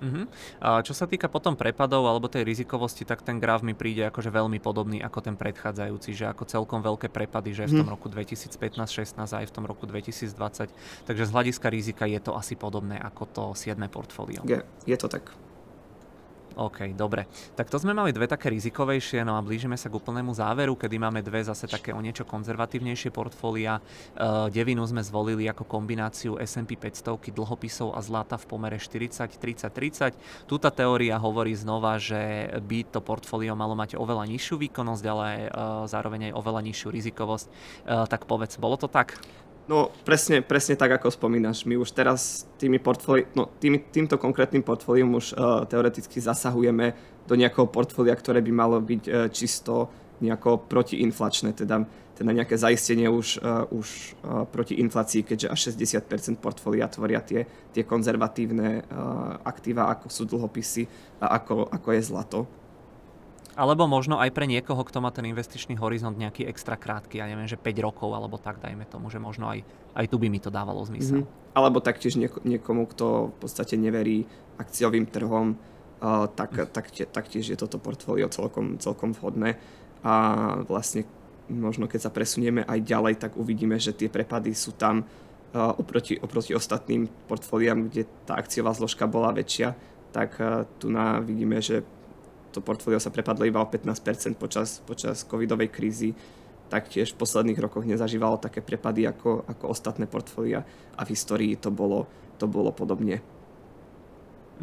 Uh-huh. 0.02 0.26
A 0.60 0.82
čo 0.82 0.96
sa 0.96 1.06
týka 1.06 1.30
potom 1.30 1.54
prepadov 1.54 2.08
alebo 2.10 2.32
tej 2.32 2.48
rizikovosti, 2.48 3.06
tak 3.06 3.22
ten 3.22 3.38
graf 3.38 3.62
mi 3.62 3.78
príde 3.78 4.08
akože 4.10 4.34
veľmi 4.34 4.58
podobný 4.64 5.00
ako 5.04 5.20
ten 5.22 5.36
predchádzajúci, 5.38 6.12
že 6.16 6.26
ako 6.28 6.44
celkom 6.50 6.80
veľké 6.82 7.12
prepady, 7.14 7.54
že 7.54 7.70
v 7.70 7.84
tom 7.84 7.88
mhm. 7.88 7.94
roku 7.94 8.08
2015-16 8.10 9.20
aj 9.20 9.46
v 9.46 9.54
tom 9.54 9.66
roku 9.68 9.86
2020. 9.86 10.74
Takže 11.06 11.24
z 11.24 11.32
hľadiska 11.32 11.68
rizika 11.70 12.04
je 12.10 12.20
to 12.20 12.34
asi 12.34 12.58
podobné 12.58 12.98
ako 12.98 13.24
to 13.30 13.44
7. 13.54 13.78
portfólio. 13.92 14.42
Je, 14.48 14.60
je 14.88 14.98
to 14.98 15.08
tak. 15.12 15.30
OK, 16.54 16.94
dobre. 16.94 17.26
Tak 17.58 17.74
to 17.74 17.82
sme 17.82 17.98
mali 17.98 18.14
dve 18.14 18.30
také 18.30 18.54
rizikovejšie, 18.54 19.26
no 19.26 19.34
a 19.38 19.42
blížime 19.42 19.74
sa 19.74 19.90
k 19.90 19.98
úplnému 19.98 20.30
záveru, 20.38 20.78
kedy 20.78 21.02
máme 21.02 21.26
dve 21.26 21.42
zase 21.42 21.66
také 21.66 21.90
o 21.90 21.98
niečo 21.98 22.30
konzervatívnejšie 22.30 23.10
portfólia. 23.10 23.82
Uh, 24.14 24.54
devinu 24.54 24.86
sme 24.86 25.02
zvolili 25.02 25.50
ako 25.50 25.66
kombináciu 25.66 26.38
S&P 26.38 26.78
500 26.78 27.34
dlhopisov 27.34 27.98
a 27.98 28.00
zlata 28.06 28.38
v 28.38 28.46
pomere 28.46 28.78
40, 28.78 29.34
30, 29.34 29.74
30. 29.74 30.46
Tuta 30.46 30.70
teória 30.70 31.18
hovorí 31.18 31.58
znova, 31.58 31.98
že 31.98 32.54
by 32.62 32.94
to 32.94 33.02
portfólio 33.02 33.58
malo 33.58 33.74
mať 33.74 33.98
oveľa 33.98 34.30
nižšiu 34.30 34.62
výkonnosť, 34.70 35.04
ale 35.10 35.28
uh, 35.50 35.90
zároveň 35.90 36.30
aj 36.30 36.38
oveľa 36.38 36.62
nižšiu 36.70 36.90
rizikovosť. 36.94 37.48
Uh, 37.50 38.06
tak 38.06 38.30
povedz, 38.30 38.62
bolo 38.62 38.78
to 38.78 38.86
tak? 38.86 39.18
No 39.64 39.96
presne, 40.04 40.44
presne 40.44 40.76
tak, 40.76 41.00
ako 41.00 41.08
spomínaš. 41.08 41.64
My 41.64 41.80
už 41.80 41.96
teraz 41.96 42.44
tými 42.60 42.84
portfóli- 42.84 43.32
no, 43.32 43.48
tými, 43.64 43.80
týmto 43.80 44.20
konkrétnym 44.20 44.60
portfóliom 44.60 45.16
už 45.16 45.40
uh, 45.40 45.64
teoreticky 45.64 46.20
zasahujeme 46.20 46.92
do 47.24 47.40
nejakého 47.40 47.72
portfólia, 47.72 48.12
ktoré 48.12 48.44
by 48.44 48.52
malo 48.52 48.84
byť 48.84 49.04
uh, 49.08 49.14
čisto 49.32 49.88
nejako 50.20 50.68
protiinflačné, 50.68 51.56
teda, 51.56 51.88
teda 52.12 52.32
nejaké 52.36 52.60
zaistenie 52.60 53.08
už, 53.08 53.40
uh, 53.40 53.64
už 53.72 54.20
uh, 54.28 54.44
proti 54.52 54.84
inflácii, 54.84 55.24
keďže 55.24 55.48
až 55.48 55.60
60% 55.72 56.44
portfólia 56.44 56.92
tvoria 56.92 57.24
tie, 57.24 57.48
tie 57.72 57.88
konzervatívne 57.88 58.84
uh, 58.84 59.40
aktíva, 59.48 59.88
ako 59.96 60.12
sú 60.12 60.28
dlhopisy 60.28 60.84
a 61.24 61.40
ako, 61.40 61.72
ako 61.72 61.88
je 61.96 62.02
zlato. 62.04 62.40
Alebo 63.54 63.86
možno 63.86 64.18
aj 64.18 64.34
pre 64.34 64.50
niekoho, 64.50 64.82
kto 64.82 64.98
má 64.98 65.14
ten 65.14 65.30
investičný 65.30 65.78
horizont 65.78 66.18
nejaký 66.18 66.50
extra 66.50 66.74
krátky, 66.74 67.22
ja 67.22 67.30
neviem, 67.30 67.46
že 67.46 67.58
5 67.58 67.86
rokov 67.86 68.10
alebo 68.10 68.42
tak, 68.42 68.58
dajme 68.58 68.90
tomu, 68.90 69.14
že 69.14 69.22
možno 69.22 69.54
aj, 69.54 69.62
aj 69.94 70.06
tu 70.10 70.18
by 70.18 70.28
mi 70.30 70.42
to 70.42 70.50
dávalo 70.50 70.82
zmysel. 70.82 71.22
Mm-hmm. 71.22 71.54
Alebo 71.54 71.78
taktiež 71.78 72.18
niek- 72.18 72.42
niekomu, 72.42 72.90
kto 72.90 73.30
v 73.30 73.36
podstate 73.38 73.78
neverí 73.78 74.26
akciovým 74.58 75.06
trhom, 75.06 75.54
uh, 75.54 76.26
tak, 76.34 76.52
mm. 76.58 76.70
tak, 76.74 76.86
taktiež 77.14 77.54
je 77.54 77.58
toto 77.58 77.78
portfólio 77.78 78.26
celkom, 78.34 78.82
celkom 78.82 79.14
vhodné. 79.14 79.62
A 80.02 80.14
vlastne 80.66 81.06
možno 81.48 81.86
keď 81.86 82.10
sa 82.10 82.12
presunieme 82.12 82.66
aj 82.66 82.80
ďalej, 82.82 83.14
tak 83.22 83.32
uvidíme, 83.38 83.78
že 83.78 83.94
tie 83.94 84.10
prepady 84.10 84.58
sú 84.58 84.74
tam 84.74 85.06
uh, 85.06 85.72
oproti, 85.78 86.18
oproti 86.18 86.58
ostatným 86.58 87.06
portfóliám, 87.30 87.86
kde 87.90 88.10
tá 88.26 88.34
akciová 88.34 88.74
zložka 88.74 89.06
bola 89.06 89.30
väčšia, 89.30 89.78
tak 90.10 90.42
uh, 90.42 90.66
tu 90.82 90.90
na 90.90 91.22
vidíme, 91.22 91.62
že 91.62 91.86
to 92.54 92.62
portfólio 92.62 93.02
sa 93.02 93.10
prepadlo 93.10 93.50
iba 93.50 93.58
o 93.60 93.68
15% 93.68 94.38
počas, 94.38 94.86
počas 94.86 95.26
covidovej 95.26 95.74
krízy, 95.74 96.14
taktiež 96.70 97.14
v 97.14 97.20
posledných 97.22 97.60
rokoch 97.60 97.86
nezažívalo 97.86 98.38
také 98.38 98.62
prepady 98.62 99.10
ako, 99.10 99.46
ako 99.50 99.66
ostatné 99.74 100.06
portfólia 100.06 100.62
a 100.94 101.02
v 101.02 101.12
histórii 101.12 101.58
to 101.58 101.74
bolo, 101.74 102.06
to 102.38 102.46
bolo 102.46 102.70
podobne. 102.70 103.22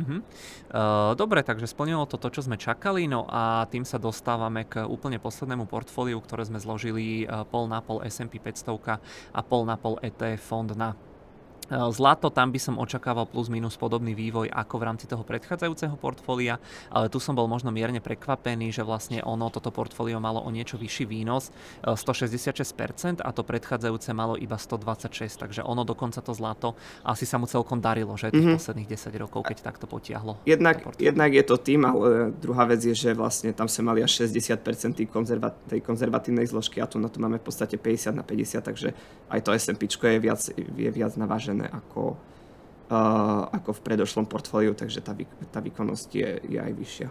Uh-huh. 0.00 0.22
Uh, 0.70 1.12
dobre, 1.18 1.42
takže 1.42 1.66
splnilo 1.66 2.06
to 2.06 2.16
to, 2.16 2.30
čo 2.30 2.46
sme 2.46 2.54
čakali, 2.54 3.10
no 3.10 3.26
a 3.26 3.66
tým 3.68 3.82
sa 3.82 3.98
dostávame 3.98 4.64
k 4.64 4.86
úplne 4.86 5.18
poslednému 5.18 5.66
portfóliu, 5.66 6.22
ktoré 6.22 6.46
sme 6.46 6.62
zložili 6.62 7.26
uh, 7.26 7.42
pol 7.42 7.66
na 7.66 7.82
pol 7.82 8.00
S&P 8.06 8.38
500 8.38 9.02
a 9.34 9.40
pol 9.42 9.62
na 9.66 9.74
pol 9.74 9.98
ETF 10.00 10.40
fond 10.40 10.70
na 10.78 10.94
Zlato, 11.70 12.34
tam 12.34 12.50
by 12.50 12.58
som 12.58 12.82
očakával 12.82 13.30
plus 13.30 13.46
minus 13.46 13.78
podobný 13.78 14.10
vývoj 14.18 14.50
ako 14.50 14.74
v 14.82 14.86
rámci 14.90 15.06
toho 15.06 15.22
predchádzajúceho 15.22 15.94
portfólia, 15.94 16.58
ale 16.90 17.06
tu 17.06 17.22
som 17.22 17.38
bol 17.38 17.46
možno 17.46 17.70
mierne 17.70 18.02
prekvapený, 18.02 18.74
že 18.74 18.82
vlastne 18.82 19.22
ono, 19.22 19.54
toto 19.54 19.70
portfólio 19.70 20.18
malo 20.18 20.42
o 20.42 20.50
niečo 20.50 20.74
vyšší 20.74 21.06
výnos, 21.06 21.54
166% 21.86 23.22
a 23.22 23.30
to 23.30 23.46
predchádzajúce 23.46 24.10
malo 24.10 24.34
iba 24.34 24.58
126, 24.58 25.46
takže 25.46 25.60
ono 25.62 25.86
dokonca 25.86 26.18
to 26.18 26.34
zlato 26.34 26.74
asi 27.06 27.22
sa 27.22 27.38
mu 27.38 27.46
celkom 27.46 27.78
darilo, 27.78 28.18
že 28.18 28.34
tých 28.34 28.42
mm-hmm. 28.42 28.58
posledných 28.58 28.88
10 28.90 29.22
rokov, 29.22 29.40
keď 29.46 29.56
takto 29.62 29.86
potiahlo. 29.86 30.42
Jednak, 30.46 30.82
jednak 30.98 31.30
je 31.30 31.44
to 31.46 31.54
tým, 31.54 31.86
ale 31.86 32.34
druhá 32.34 32.66
vec 32.66 32.82
je, 32.82 32.94
že 32.98 33.14
vlastne 33.14 33.54
tam 33.54 33.70
sa 33.70 33.84
mali 33.86 34.02
až 34.02 34.26
60% 34.26 34.98
tej, 34.98 35.06
konzerva- 35.06 35.54
tej 35.70 35.80
konzervatívnej 35.84 36.50
zložky 36.50 36.82
a 36.82 36.90
tu 36.90 36.98
na 36.98 37.06
to 37.06 37.22
máme 37.22 37.38
v 37.38 37.44
podstate 37.44 37.78
50 37.78 38.18
na 38.18 38.24
50, 38.26 38.58
takže 38.64 38.88
aj 39.30 39.40
to 39.44 39.50
S&P 39.54 39.86
je 39.86 40.18
viac, 40.18 40.40
je 40.56 40.90
viac 40.90 41.12
navážené 41.14 41.59
znížené 41.60 41.68
ako, 41.68 42.16
uh, 42.88 43.44
ako 43.52 43.70
v 43.76 43.80
predošlom 43.84 44.24
portfóliu, 44.24 44.72
takže 44.72 45.04
tá, 45.04 45.12
tá 45.52 45.60
výkonnosť 45.60 46.08
je, 46.16 46.30
je 46.48 46.58
aj 46.58 46.72
vyššia. 46.72 47.10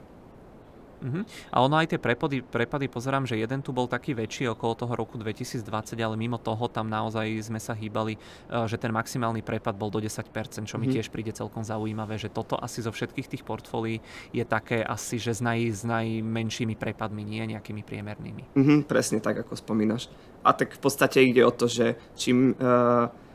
Uh-huh. 1.00 1.24
A 1.56 1.64
ono 1.64 1.80
aj 1.80 1.96
tie 1.96 1.96
prepady, 1.96 2.44
prepady, 2.44 2.92
pozerám, 2.92 3.24
že 3.24 3.40
jeden 3.40 3.64
tu 3.64 3.72
bol 3.72 3.88
taký 3.88 4.12
väčší 4.12 4.52
okolo 4.52 4.84
toho 4.84 5.00
roku 5.00 5.16
2020, 5.16 5.64
ale 5.96 6.20
mimo 6.20 6.36
toho 6.36 6.68
tam 6.68 6.92
naozaj 6.92 7.24
sme 7.40 7.56
sa 7.56 7.72
hýbali, 7.72 8.20
že 8.68 8.76
ten 8.76 8.92
maximálny 8.92 9.40
prepad 9.40 9.80
bol 9.80 9.88
do 9.88 10.04
10%, 10.04 10.28
čo 10.68 10.76
mi 10.76 10.92
uh-huh. 10.92 11.00
tiež 11.00 11.08
príde 11.08 11.32
celkom 11.32 11.64
zaujímavé, 11.64 12.20
že 12.20 12.28
toto 12.28 12.60
asi 12.60 12.84
zo 12.84 12.92
všetkých 12.92 13.32
tých 13.32 13.48
portfólií 13.48 14.04
je 14.36 14.44
také 14.44 14.84
asi, 14.84 15.24
že 15.24 15.32
s, 15.32 15.40
naj, 15.40 15.72
s 15.72 15.88
najmenšími 15.88 16.76
prepadmi, 16.76 17.24
nie 17.24 17.48
nejakými 17.56 17.80
priemernými. 17.80 18.44
Uh-huh, 18.60 18.84
presne 18.84 19.24
tak, 19.24 19.40
ako 19.40 19.56
spomínaš. 19.56 20.12
A 20.44 20.52
tak 20.52 20.76
v 20.76 20.84
podstate 20.84 21.24
ide 21.24 21.48
o 21.48 21.52
to, 21.56 21.72
že 21.72 21.96
čím... 22.20 22.60
Uh 22.60 23.29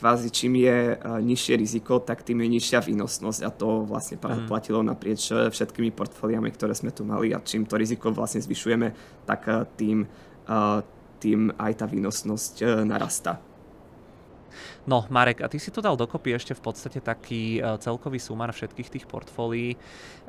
kvázi 0.00 0.32
čím 0.32 0.64
je 0.64 0.96
uh, 0.96 1.20
nižšie 1.20 1.60
riziko, 1.60 2.00
tak 2.00 2.24
tým 2.24 2.40
je 2.40 2.48
nižšia 2.56 2.80
výnosnosť 2.80 3.40
a 3.44 3.50
to 3.52 3.84
vlastne 3.84 4.16
mm. 4.16 4.48
platilo 4.48 4.80
naprieč 4.80 5.28
e, 5.28 5.52
všetkými 5.52 5.92
portfóliami, 5.92 6.48
ktoré 6.56 6.72
sme 6.72 6.88
tu 6.88 7.04
mali 7.04 7.36
a 7.36 7.44
čím 7.44 7.68
to 7.68 7.76
riziko 7.76 8.08
vlastne 8.08 8.40
zvyšujeme, 8.40 8.96
tak 9.28 9.40
uh, 9.44 9.68
tým, 9.76 10.08
tým 11.20 11.40
aj 11.60 11.72
tá 11.76 11.86
výnosnosť 11.86 12.82
narastá. 12.88 13.49
No, 14.86 15.06
Marek, 15.10 15.40
a 15.42 15.48
ty 15.48 15.58
si 15.58 15.72
to 15.74 15.82
dal 15.82 15.98
dokopy 15.98 16.34
ešte 16.34 16.54
v 16.56 16.62
podstate 16.62 16.98
taký 17.02 17.58
uh, 17.58 17.76
celkový 17.76 18.18
sumar 18.22 18.50
všetkých 18.54 18.88
tých 18.88 19.04
portfólií. 19.06 19.76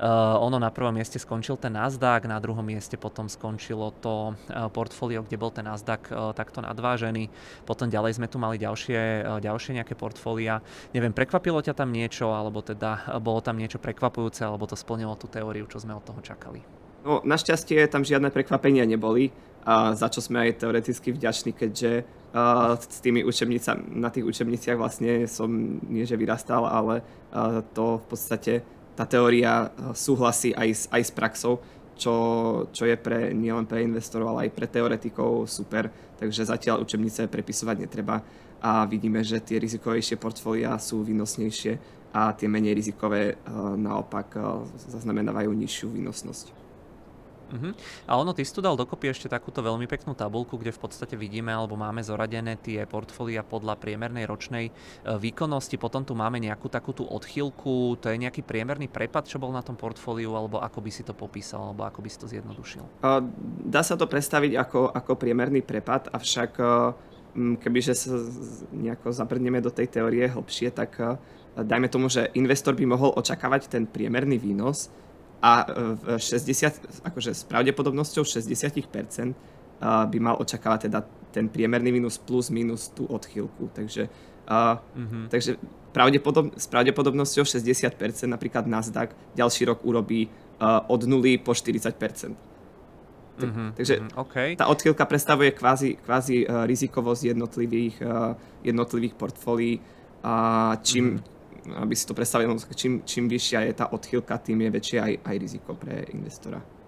Uh, 0.02 0.38
ono 0.42 0.58
na 0.58 0.74
prvom 0.74 0.96
mieste 0.96 1.22
skončil 1.22 1.62
ten 1.62 1.78
Nasdaq, 1.78 2.26
na 2.26 2.42
druhom 2.42 2.66
mieste 2.66 2.98
potom 2.98 3.30
skončilo 3.30 3.94
to 4.02 4.34
uh, 4.34 4.68
portfólio, 4.74 5.22
kde 5.22 5.38
bol 5.38 5.54
ten 5.54 5.70
Nasdaq 5.70 6.10
uh, 6.10 6.34
takto 6.34 6.66
nadvážený. 6.66 7.30
Potom 7.70 7.88
ďalej 7.92 8.18
sme 8.18 8.28
tu 8.28 8.42
mali 8.42 8.58
ďalšie, 8.58 9.00
uh, 9.00 9.38
ďalšie 9.38 9.78
nejaké 9.78 9.94
portfólia. 9.94 10.66
Neviem, 10.92 11.14
prekvapilo 11.14 11.62
ťa 11.62 11.78
tam 11.78 11.94
niečo, 11.94 12.34
alebo 12.34 12.66
teda 12.66 13.22
bolo 13.22 13.46
tam 13.46 13.62
niečo 13.62 13.78
prekvapujúce, 13.78 14.42
alebo 14.42 14.66
to 14.66 14.74
splnilo 14.74 15.14
tú 15.14 15.30
teóriu, 15.30 15.70
čo 15.70 15.78
sme 15.78 15.94
od 15.94 16.02
toho 16.02 16.20
čakali? 16.26 16.81
No, 17.02 17.22
našťastie 17.26 17.82
tam 17.90 18.06
žiadne 18.06 18.30
prekvapenia 18.30 18.86
neboli, 18.86 19.34
a 19.66 19.94
za 19.94 20.10
čo 20.10 20.22
sme 20.22 20.50
aj 20.50 20.66
teoreticky 20.66 21.14
vďační, 21.14 21.54
keďže 21.54 22.02
uh, 22.34 22.78
s 22.78 22.98
tými 23.02 23.22
učebnicami, 23.22 23.94
na 23.94 24.10
tých 24.10 24.26
učebniciach 24.26 24.78
vlastne 24.78 25.30
som 25.30 25.50
nie 25.86 26.06
že 26.06 26.18
vyrastal, 26.18 26.66
ale 26.66 27.02
uh, 27.02 27.62
to 27.74 28.02
v 28.02 28.06
podstate 28.10 28.54
tá 28.98 29.06
teória 29.06 29.72
súhlasí 29.94 30.54
aj 30.54 30.70
s, 30.70 30.84
aj 30.92 31.02
s 31.02 31.12
praxou, 31.14 31.54
čo, 31.96 32.14
čo 32.74 32.84
je 32.86 32.98
pre, 32.98 33.34
nielen 33.34 33.66
pre 33.66 33.86
investorov, 33.86 34.34
ale 34.34 34.50
aj 34.50 34.52
pre 34.58 34.68
teoretikov 34.70 35.46
super, 35.46 35.90
takže 36.18 36.50
zatiaľ 36.50 36.82
učebnice 36.86 37.30
prepisovať 37.30 37.86
netreba 37.86 38.22
a 38.62 38.86
vidíme, 38.86 39.26
že 39.26 39.42
tie 39.42 39.58
rizikovejšie 39.58 40.22
portfólia 40.22 40.78
sú 40.78 41.02
výnosnejšie 41.02 41.74
a 42.14 42.36
tie 42.36 42.46
menej 42.52 42.78
rizikové 42.78 43.40
naopak 43.80 44.38
zaznamenávajú 44.92 45.50
nižšiu 45.50 45.88
výnosnosť. 45.96 46.61
Uh-huh. 47.52 47.72
A 48.08 48.16
ono, 48.16 48.32
ty 48.32 48.48
si 48.48 48.56
tu 48.56 48.64
dal 48.64 48.80
dokopy 48.80 49.12
ešte 49.12 49.28
takúto 49.28 49.60
veľmi 49.60 49.86
peknú 49.86 50.16
tabulku, 50.16 50.56
kde 50.56 50.72
v 50.72 50.82
podstate 50.82 51.20
vidíme, 51.20 51.52
alebo 51.52 51.76
máme 51.76 52.00
zoradené 52.00 52.56
tie 52.56 52.88
portfólia 52.88 53.44
podľa 53.44 53.76
priemernej 53.76 54.24
ročnej 54.24 54.66
e, 54.68 54.72
výkonnosti. 55.20 55.76
Potom 55.76 56.08
tu 56.08 56.16
máme 56.16 56.40
nejakú 56.40 56.72
takú 56.72 56.96
tú 56.96 57.04
odchýlku, 57.04 58.00
to 58.00 58.08
je 58.08 58.18
nejaký 58.18 58.42
priemerný 58.42 58.88
prepad, 58.88 59.28
čo 59.28 59.38
bol 59.38 59.52
na 59.52 59.62
tom 59.62 59.76
portfóliu, 59.76 60.32
alebo 60.34 60.64
ako 60.64 60.80
by 60.80 60.92
si 60.92 61.04
to 61.04 61.12
popísal, 61.12 61.72
alebo 61.72 61.84
ako 61.84 62.00
by 62.00 62.10
si 62.10 62.18
to 62.18 62.28
zjednodušil? 62.32 62.84
Dá 63.68 63.82
sa 63.84 64.00
to 64.00 64.08
predstaviť 64.08 64.56
ako, 64.56 64.96
ako 64.96 65.12
priemerný 65.20 65.60
prepad, 65.62 66.08
avšak 66.10 66.52
e, 66.58 66.66
kebyže 67.36 67.94
sa 67.96 68.16
nejako 68.72 69.12
zabrneme 69.12 69.60
do 69.64 69.72
tej 69.72 69.88
teórie 69.88 70.28
hlbšie, 70.28 70.72
tak 70.72 71.00
e, 71.00 71.16
dajme 71.60 71.88
tomu, 71.92 72.08
že 72.08 72.32
investor 72.36 72.76
by 72.76 72.86
mohol 72.88 73.12
očakávať 73.16 73.72
ten 73.72 73.84
priemerný 73.88 74.40
výnos, 74.40 74.92
a 75.42 75.66
v 75.98 76.22
60, 76.22 77.02
akože 77.02 77.34
s 77.34 77.42
pravdepodobnosťou 77.50 78.22
60% 78.22 79.34
by 79.82 80.18
mal 80.22 80.38
očakávať 80.38 80.80
teda 80.86 81.02
ten 81.34 81.50
priemerný 81.50 81.90
minus 81.96 82.22
plus 82.22 82.54
minus 82.54 82.92
tú 82.94 83.08
odchýlku. 83.08 83.72
Takže, 83.74 84.12
uh, 84.52 84.78
mm-hmm. 84.78 85.24
takže 85.32 85.58
pravdepodob, 85.96 86.54
s 86.60 86.68
pravdepodobnosťou 86.68 87.48
60% 87.48 87.90
napríklad 88.28 88.68
Nasdaq 88.68 89.16
ďalší 89.34 89.66
rok 89.66 89.82
urobí 89.82 90.28
uh, 90.28 90.86
od 90.86 91.02
0 91.08 91.24
po 91.42 91.56
40%. 91.56 91.98
mm-hmm, 93.42 93.70
takže 93.74 93.96
mm-hmm, 93.98 94.22
okay. 94.22 94.50
tá 94.60 94.70
odchýlka 94.70 95.08
predstavuje 95.08 95.50
kvázi, 95.56 95.98
kvázi 95.98 96.46
uh, 96.46 96.68
rizikovosť 96.68 97.34
jednotlivých, 97.34 97.96
uh, 98.04 98.38
jednotlivých 98.62 99.18
portfólií. 99.18 99.82
A 100.22 100.78
čím, 100.86 101.18
mm-hmm 101.18 101.40
aby 101.76 101.94
si 101.96 102.08
to 102.08 102.14
predstavil, 102.14 102.58
čím, 102.76 103.02
čím 103.06 103.30
vyššia 103.30 103.60
je 103.70 103.74
tá 103.74 103.86
odchýlka, 103.94 104.38
tým 104.42 104.66
je 104.66 104.70
väčšie 104.72 104.98
aj, 105.02 105.14
aj 105.26 105.36
riziko 105.38 105.78
pre 105.78 106.06
investora. 106.14 106.81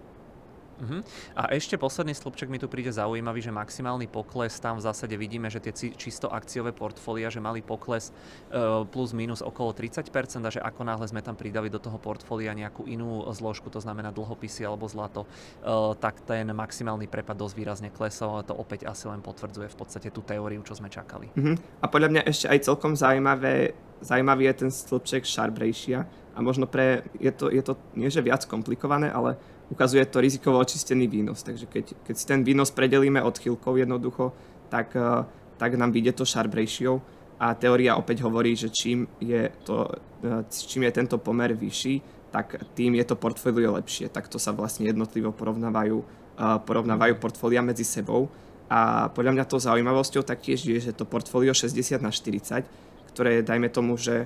Uh-huh. 0.82 1.02
A 1.38 1.54
ešte 1.54 1.78
posledný 1.78 2.18
slupček 2.18 2.50
mi 2.50 2.58
tu 2.58 2.66
príde 2.66 2.90
zaujímavý, 2.90 3.40
že 3.44 3.54
maximálny 3.54 4.10
pokles, 4.10 4.58
tam 4.58 4.82
v 4.82 4.86
zásade 4.86 5.14
vidíme, 5.14 5.48
že 5.48 5.62
tie 5.62 5.94
čisto 5.94 6.30
akciové 6.30 6.74
portfólia, 6.74 7.30
že 7.30 7.44
mali 7.44 7.62
pokles 7.62 8.10
uh, 8.10 8.84
plus 8.88 9.14
minus 9.14 9.46
okolo 9.46 9.72
30% 9.72 10.10
a 10.44 10.50
že 10.50 10.62
ako 10.62 10.82
náhle 10.84 11.06
sme 11.06 11.22
tam 11.22 11.38
pridali 11.38 11.70
do 11.70 11.78
toho 11.78 11.98
portfólia 12.02 12.52
nejakú 12.58 12.90
inú 12.90 13.26
zložku, 13.32 13.70
to 13.70 13.80
znamená 13.80 14.10
dlhopisy 14.10 14.66
alebo 14.66 14.90
zlato, 14.90 15.24
uh, 15.24 15.94
tak 15.98 16.26
ten 16.26 16.50
maximálny 16.50 17.06
prepad 17.06 17.38
dosť 17.38 17.56
výrazne 17.56 17.90
klesol 17.94 18.42
a 18.42 18.46
to 18.46 18.54
opäť 18.58 18.90
asi 18.90 19.08
len 19.08 19.22
potvrdzuje 19.22 19.70
v 19.70 19.78
podstate 19.78 20.10
tú 20.10 20.26
teóriu, 20.26 20.62
čo 20.66 20.78
sme 20.78 20.90
čakali. 20.90 21.30
Uh-huh. 21.34 21.56
A 21.82 21.86
podľa 21.88 22.10
mňa 22.10 22.22
ešte 22.26 22.50
aj 22.50 22.60
celkom 22.66 22.98
zaujímavé, 22.98 23.78
zaujímavý 24.04 24.50
je 24.52 24.56
ten 24.66 24.72
stĺpček 24.72 25.24
Sharp 25.24 25.56
Ratio 25.58 26.04
a 26.34 26.40
možno 26.42 26.66
pre, 26.66 27.06
je 27.22 27.30
to, 27.30 27.48
je 27.54 27.62
to 27.62 27.78
nie 27.94 28.10
že 28.10 28.26
viac 28.26 28.44
komplikované, 28.50 29.14
ale 29.14 29.38
ukazuje 29.74 30.06
to 30.06 30.22
rizikovo 30.22 30.62
očistený 30.62 31.10
výnos. 31.10 31.42
Takže 31.42 31.66
keď, 31.66 31.86
keď 32.06 32.16
si 32.16 32.26
ten 32.30 32.46
výnos 32.46 32.70
predelíme 32.70 33.18
odchýlkou 33.26 33.82
jednoducho, 33.82 34.30
tak, 34.70 34.94
eh, 34.94 35.26
tak 35.58 35.74
nám 35.74 35.90
vyjde 35.90 36.22
to 36.22 36.30
Sharp 36.30 36.54
Ratio 36.54 37.02
a 37.42 37.58
teória 37.58 37.98
opäť 37.98 38.22
hovorí, 38.22 38.54
že 38.54 38.70
čím 38.70 39.10
je, 39.18 39.50
to, 39.66 39.90
eh, 40.22 40.46
čím 40.46 40.86
je 40.86 40.92
tento 40.94 41.18
pomer 41.18 41.58
vyšší, 41.58 42.30
tak 42.30 42.62
tým 42.78 42.98
je 42.98 43.06
to 43.06 43.18
portfólio 43.18 43.74
lepšie. 43.78 44.10
Takto 44.10 44.38
sa 44.38 44.54
vlastne 44.54 44.86
jednotlivo 44.86 45.34
porovnávajú, 45.34 45.98
eh, 45.98 46.58
porovnávajú 46.62 47.18
portfólia 47.18 47.66
medzi 47.66 47.84
sebou. 47.84 48.30
A 48.70 49.10
podľa 49.10 49.38
mňa 49.38 49.46
to 49.46 49.62
zaujímavosťou 49.62 50.24
taktiež 50.26 50.66
je, 50.66 50.78
že 50.82 50.98
to 50.98 51.06
portfólio 51.06 51.54
60 51.54 52.02
na 52.02 52.10
40, 52.10 52.66
ktoré 53.14 53.46
dajme 53.46 53.70
tomu, 53.70 53.98
že 54.00 54.26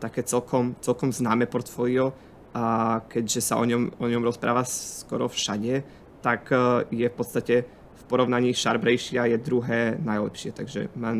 také 0.00 0.24
celkom, 0.24 0.72
celkom 0.80 1.12
známe 1.12 1.44
portfólio, 1.44 2.16
a 2.54 2.98
keďže 3.08 3.40
sa 3.40 3.56
o 3.56 3.64
ňom, 3.64 3.94
o 3.98 4.06
ňom 4.10 4.26
rozpráva 4.26 4.66
skoro 4.66 5.28
všade, 5.30 5.82
tak 6.20 6.50
e, 6.50 6.84
je 6.90 7.06
v 7.08 7.14
podstate 7.14 7.54
v 7.94 8.02
porovnaní 8.10 8.54
Ratio 8.54 9.24
je 9.24 9.38
druhé 9.38 9.98
najlepšie, 10.02 10.52
takže 10.52 10.88
má 10.96 11.14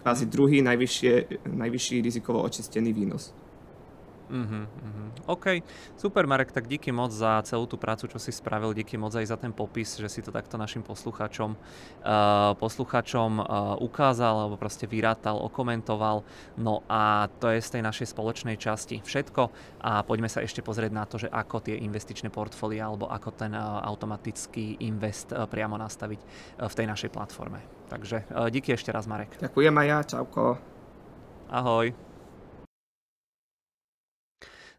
kvázi 0.00 0.26
druhý 0.26 0.62
najvyššie, 0.62 1.44
najvyšší 1.52 2.02
rizikovo 2.02 2.42
očistený 2.42 2.92
výnos. 2.92 3.36
Uh-huh, 4.30 4.62
uh-huh. 4.62 5.34
OK, 5.34 5.66
super 5.98 6.22
Marek, 6.30 6.54
tak 6.54 6.70
díky 6.70 6.94
moc 6.94 7.10
za 7.10 7.42
celú 7.42 7.66
tú 7.66 7.74
prácu, 7.74 8.06
čo 8.06 8.22
si 8.22 8.30
spravil, 8.30 8.70
díky 8.78 8.94
moc 8.94 9.10
aj 9.10 9.26
za 9.26 9.34
ten 9.34 9.50
popis, 9.50 9.98
že 9.98 10.06
si 10.06 10.22
to 10.22 10.30
takto 10.30 10.54
našim 10.54 10.86
poslucháčom, 10.86 11.58
uh, 11.58 12.54
poslucháčom 12.54 13.42
uh, 13.42 13.44
ukázal, 13.82 14.46
alebo 14.46 14.54
proste 14.54 14.86
vyrátal, 14.86 15.34
okomentoval. 15.42 16.22
No 16.54 16.86
a 16.86 17.26
to 17.42 17.50
je 17.50 17.58
z 17.58 17.78
tej 17.78 17.82
našej 17.82 18.06
spoločnej 18.14 18.54
časti 18.54 19.02
všetko 19.02 19.42
a 19.82 20.06
poďme 20.06 20.30
sa 20.30 20.46
ešte 20.46 20.62
pozrieť 20.62 20.92
na 20.94 21.04
to, 21.10 21.18
že 21.18 21.26
ako 21.26 21.66
tie 21.66 21.74
investičné 21.82 22.30
portfólia 22.30 22.86
alebo 22.86 23.10
ako 23.10 23.34
ten 23.34 23.50
uh, 23.50 23.82
automatický 23.82 24.78
invest 24.86 25.34
uh, 25.34 25.50
priamo 25.50 25.74
nastaviť 25.74 26.20
uh, 26.22 26.70
v 26.70 26.74
tej 26.78 26.86
našej 26.86 27.10
platforme. 27.10 27.58
Takže 27.90 28.30
uh, 28.30 28.46
díky 28.46 28.78
ešte 28.78 28.94
raz 28.94 29.10
Marek. 29.10 29.34
Ďakujem 29.42 29.74
aj 29.74 29.86
ja, 29.90 29.98
čauko. 30.06 30.42
Ahoj. 31.50 32.09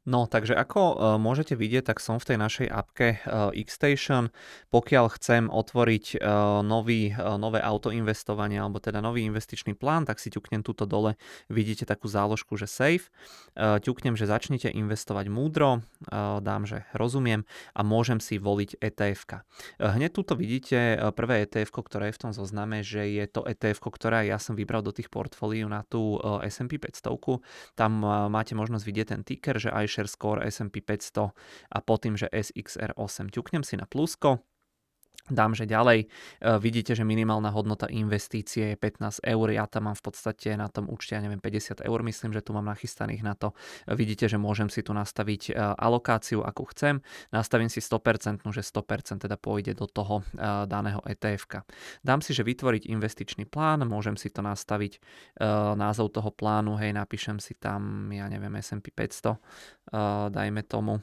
No, 0.01 0.25
takže 0.25 0.57
ako 0.57 0.81
uh, 0.81 0.95
môžete 1.21 1.53
vidieť, 1.53 1.93
tak 1.93 2.01
som 2.01 2.17
v 2.17 2.33
tej 2.33 2.37
našej 2.41 2.67
appke 2.73 3.21
uh, 3.21 3.53
Xstation. 3.53 4.33
Pokiaľ 4.73 5.05
chcem 5.13 5.45
otvoriť 5.45 6.17
uh, 6.17 6.65
nový, 6.65 7.13
nové 7.37 7.61
autoinvestovanie, 7.61 8.57
alebo 8.57 8.81
teda 8.81 8.97
nový 8.97 9.29
investičný 9.29 9.77
plán, 9.77 10.09
tak 10.09 10.17
si 10.17 10.33
ťuknem 10.33 10.65
tuto 10.65 10.89
dole, 10.89 11.21
vidíte 11.53 11.85
takú 11.85 12.09
záložku, 12.09 12.57
že 12.57 12.65
Safe. 12.65 13.13
Ťuknem, 13.53 14.17
že 14.17 14.25
začnite 14.25 14.73
investovať 14.73 15.29
múdro, 15.29 15.85
dám, 16.41 16.65
že 16.65 16.87
rozumiem 16.97 17.45
a 17.77 17.85
môžem 17.85 18.17
si 18.17 18.41
voliť 18.41 18.81
etf 18.81 19.21
uh, 19.29 19.45
Hneď 19.77 20.17
tuto 20.17 20.33
vidíte 20.33 20.97
prvé 21.13 21.45
etf 21.45 21.69
ktoré 21.69 22.09
je 22.09 22.17
v 22.17 22.21
tom 22.25 22.31
zozname, 22.33 22.81
že 22.81 23.05
je 23.05 23.25
to 23.29 23.45
etf 23.45 23.77
ktoré 23.77 24.33
ja 24.33 24.41
som 24.41 24.57
vybral 24.57 24.81
do 24.81 24.89
tých 24.89 25.13
portfólií 25.13 25.61
na 25.69 25.85
tú 25.85 26.17
S&P 26.41 26.81
500. 26.81 27.77
Tam 27.77 27.91
máte 28.31 28.57
možnosť 28.57 28.83
vidieť 28.87 29.07
ten 29.13 29.21
ticker, 29.21 29.61
že 29.61 29.69
aj 29.69 29.90
iShare 29.91 30.08
Score 30.08 30.39
S&P 30.47 30.80
500 30.80 31.36
a 31.75 31.80
pod 31.84 32.08
tým, 32.08 32.15
že 32.15 32.32
SXR8. 32.32 33.27
Ťuknem 33.27 33.67
si 33.67 33.75
na 33.75 33.84
plusko, 33.84 34.39
Dám, 35.29 35.53
že 35.53 35.69
ďalej. 35.69 36.05
E, 36.05 36.07
vidíte, 36.57 36.97
že 36.97 37.05
minimálna 37.05 37.53
hodnota 37.53 37.86
investície 37.91 38.73
je 38.73 38.77
15 38.77 39.21
eur. 39.21 39.47
Ja 39.53 39.69
tam 39.69 39.91
mám 39.91 39.97
v 39.99 40.03
podstate 40.10 40.57
na 40.57 40.65
tom 40.65 40.89
účte, 40.89 41.13
ja 41.13 41.21
neviem, 41.21 41.38
50 41.38 41.86
eur. 41.86 41.99
Myslím, 42.01 42.34
že 42.34 42.41
tu 42.41 42.57
mám 42.57 42.65
nachystaných 42.65 43.21
na 43.21 43.38
to. 43.38 43.53
E, 43.86 43.93
vidíte, 43.93 44.25
že 44.25 44.41
môžem 44.41 44.71
si 44.73 44.81
tu 44.81 44.97
nastaviť 44.97 45.53
e, 45.53 45.62
alokáciu, 45.77 46.41
akú 46.41 46.65
chcem. 46.73 47.05
Nastavím 47.29 47.69
si 47.69 47.84
100%, 47.84 48.41
že 48.49 48.62
100% 48.65 49.21
teda 49.21 49.38
pôjde 49.38 49.77
do 49.77 49.86
toho 49.86 50.25
daného 50.65 51.01
etf 51.05 51.45
-ka. 51.45 51.62
Dám 52.01 52.21
si, 52.21 52.34
že 52.34 52.43
vytvoriť 52.43 52.89
investičný 52.89 53.45
plán. 53.45 53.86
Môžem 53.86 54.17
si 54.17 54.29
to 54.29 54.41
nastaviť 54.41 54.99
názov 55.75 56.12
toho 56.12 56.31
plánu. 56.31 56.75
Hej, 56.77 56.93
napíšem 56.93 57.39
si 57.39 57.53
tam, 57.53 58.10
ja 58.13 58.29
neviem, 58.29 58.55
S&P 58.55 58.91
500, 58.91 59.38
dajme 60.29 60.62
tomu 60.63 61.01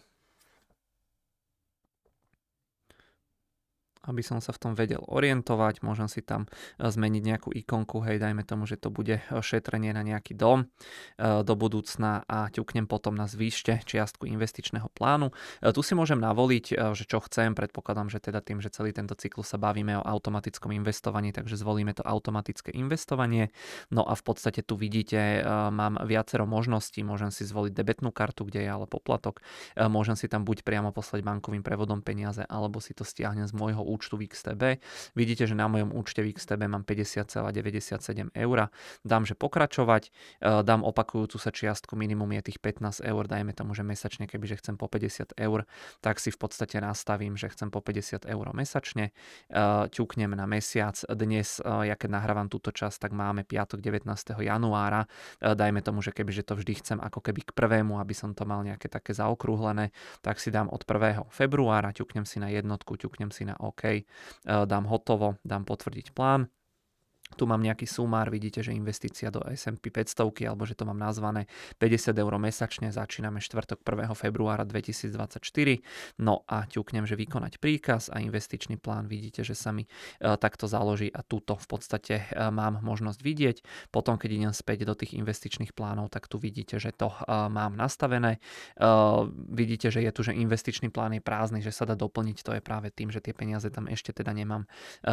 aby 4.08 4.24
som 4.24 4.40
sa 4.40 4.56
v 4.56 4.58
tom 4.58 4.72
vedel 4.72 5.04
orientovať, 5.04 5.84
môžem 5.84 6.08
si 6.08 6.24
tam 6.24 6.48
e, 6.80 6.88
zmeniť 6.88 7.22
nejakú 7.22 7.50
ikonku, 7.52 8.00
hej, 8.08 8.16
dajme 8.18 8.42
tomu, 8.42 8.64
že 8.64 8.80
to 8.80 8.88
bude 8.88 9.20
e, 9.20 9.22
šetrenie 9.44 9.92
na 9.92 10.00
nejaký 10.00 10.32
dom 10.32 10.64
e, 10.64 10.66
do 11.44 11.54
budúcna 11.54 12.24
a 12.24 12.48
ťuknem 12.48 12.88
potom 12.88 13.12
na 13.12 13.28
zvýšte 13.28 13.84
čiastku 13.84 14.24
investičného 14.24 14.88
plánu. 14.96 15.30
Tu 15.60 15.80
si 15.84 15.92
môžem 15.92 16.16
navoliť, 16.16 16.94
že 16.96 17.04
čo 17.04 17.20
chcem, 17.20 17.52
predpokladám, 17.52 18.08
že 18.08 18.22
teda 18.22 18.40
tým, 18.40 18.64
že 18.64 18.72
celý 18.72 18.96
tento 18.96 19.12
cyklus 19.12 19.52
sa 19.52 19.60
bavíme 19.60 20.00
o 20.00 20.02
automatickom 20.06 20.72
investovaní, 20.72 21.34
takže 21.34 21.60
zvolíme 21.60 21.92
to 21.92 22.06
automatické 22.06 22.72
investovanie. 22.72 23.52
No 23.92 24.06
a 24.08 24.16
v 24.16 24.22
podstate 24.24 24.64
tu 24.64 24.80
vidíte, 24.80 25.44
mám 25.68 26.00
viacero 26.06 26.48
možností, 26.48 27.04
môžem 27.04 27.28
si 27.28 27.44
zvoliť 27.44 27.72
debetnú 27.74 28.14
kartu, 28.14 28.48
kde 28.48 28.64
je 28.64 28.70
ale 28.70 28.86
poplatok, 28.88 29.44
môžem 29.76 30.16
si 30.16 30.30
tam 30.30 30.46
buď 30.48 30.64
priamo 30.64 30.94
poslať 30.94 31.20
bankovým 31.26 31.60
prevodom 31.60 32.00
peniaze, 32.00 32.46
alebo 32.46 32.80
si 32.80 32.96
to 32.96 33.04
stiahnem 33.04 33.44
z 33.44 33.52
môjho 33.52 33.82
účtu 33.84 33.97
v 33.98 34.30
XTB. 34.30 34.62
Vidíte, 35.18 35.46
že 35.46 35.58
na 35.58 35.66
mojom 35.66 35.90
účte 35.94 36.22
v 36.22 36.34
XTB 36.34 36.70
mám 36.70 36.84
50,97 36.86 38.30
eur. 38.34 38.58
Dám, 39.02 39.22
že 39.26 39.34
pokračovať, 39.34 40.02
e, 40.06 40.10
dám 40.62 40.86
opakujúcu 40.86 41.36
sa 41.38 41.50
čiastku, 41.50 41.98
minimum 41.98 42.38
je 42.38 42.52
tých 42.52 42.58
15 42.62 43.02
eur, 43.02 43.24
dajme 43.26 43.52
tomu, 43.54 43.74
že 43.74 43.82
mesačne, 43.82 44.30
kebyže 44.30 44.62
chcem 44.62 44.74
po 44.78 44.86
50 44.86 45.34
eur, 45.34 45.66
tak 46.00 46.22
si 46.22 46.30
v 46.30 46.38
podstate 46.38 46.78
nastavím, 46.78 47.34
že 47.34 47.50
chcem 47.50 47.72
po 47.72 47.82
50 47.82 48.28
eur 48.28 48.46
mesačne. 48.54 49.10
E, 49.50 49.62
ťuknem 49.90 50.32
na 50.34 50.46
mesiac. 50.46 50.94
Dnes, 51.10 51.58
e, 51.58 51.90
ja 51.90 51.94
keď 51.98 52.10
nahrávam 52.22 52.46
túto 52.46 52.70
časť, 52.70 53.08
tak 53.08 53.12
máme 53.14 53.42
piatok 53.42 53.80
19. 53.80 54.42
januára. 54.42 55.10
Dajme 55.40 55.80
tomu, 55.80 56.02
že 56.02 56.10
kebyže 56.10 56.42
to 56.42 56.54
vždy 56.58 56.72
chcem 56.82 56.98
ako 56.98 57.22
keby 57.22 57.40
k 57.46 57.50
prvému, 57.54 58.02
aby 58.02 58.14
som 58.14 58.34
to 58.34 58.42
mal 58.44 58.60
nejaké 58.66 58.90
také 58.90 59.14
zaokrúhlené, 59.14 59.94
tak 60.20 60.42
si 60.42 60.50
dám 60.50 60.66
od 60.68 60.82
1. 60.82 61.30
februára, 61.30 61.94
ťuknem 61.94 62.26
si 62.26 62.42
na 62.42 62.50
jednotku, 62.50 62.98
ťuknem 62.98 63.30
si 63.30 63.46
na 63.46 63.54
OK, 63.58 63.77
dám 64.44 64.84
hotovo, 64.90 65.38
dám 65.44 65.62
potvrdiť 65.64 66.10
plán 66.10 66.50
tu 67.36 67.44
mám 67.44 67.60
nejaký 67.60 67.84
sumár, 67.84 68.32
vidíte, 68.32 68.64
že 68.64 68.72
investícia 68.72 69.28
do 69.28 69.44
S&P 69.44 69.92
500, 69.92 70.48
alebo 70.48 70.64
že 70.64 70.78
to 70.78 70.88
mám 70.88 70.96
nazvané 70.96 71.50
50 71.82 72.16
eur 72.16 72.34
mesačne, 72.40 72.88
začíname 72.88 73.42
štvrtok 73.42 73.84
1. 73.84 74.14
februára 74.16 74.64
2024, 74.64 76.22
no 76.22 76.46
a 76.48 76.64
ťuknem, 76.64 77.04
že 77.04 77.18
vykonať 77.18 77.60
príkaz 77.60 78.08
a 78.08 78.22
investičný 78.22 78.80
plán, 78.80 79.10
vidíte, 79.10 79.44
že 79.44 79.52
sa 79.52 79.74
mi 79.74 79.84
e, 79.84 79.88
takto 80.38 80.70
založí 80.70 81.12
a 81.12 81.20
túto 81.26 81.58
v 81.58 81.66
podstate 81.66 82.14
e, 82.22 82.48
mám 82.48 82.80
možnosť 82.80 83.20
vidieť. 83.20 83.56
Potom, 83.92 84.16
keď 84.16 84.30
idem 84.32 84.52
späť 84.54 84.88
do 84.88 84.94
tých 84.94 85.18
investičných 85.18 85.74
plánov, 85.74 86.08
tak 86.14 86.30
tu 86.30 86.40
vidíte, 86.40 86.80
že 86.80 86.94
to 86.94 87.12
e, 87.12 87.18
mám 87.50 87.74
nastavené. 87.74 88.40
Vidíte, 89.50 89.90
že 89.90 90.00
je 90.04 90.10
tu, 90.14 90.20
že 90.22 90.36
investičný 90.36 90.92
plán 90.92 91.16
je 91.16 91.22
prázdny, 91.22 91.60
že 91.60 91.74
sa 91.74 91.84
dá 91.84 91.98
doplniť, 91.98 92.36
to 92.44 92.52
je 92.56 92.62
práve 92.62 92.88
tým, 92.94 93.10
že 93.10 93.18
tie 93.18 93.34
peniaze 93.34 93.66
tam 93.72 93.90
ešte 93.90 94.14
teda 94.14 94.30
nemám 94.30 94.68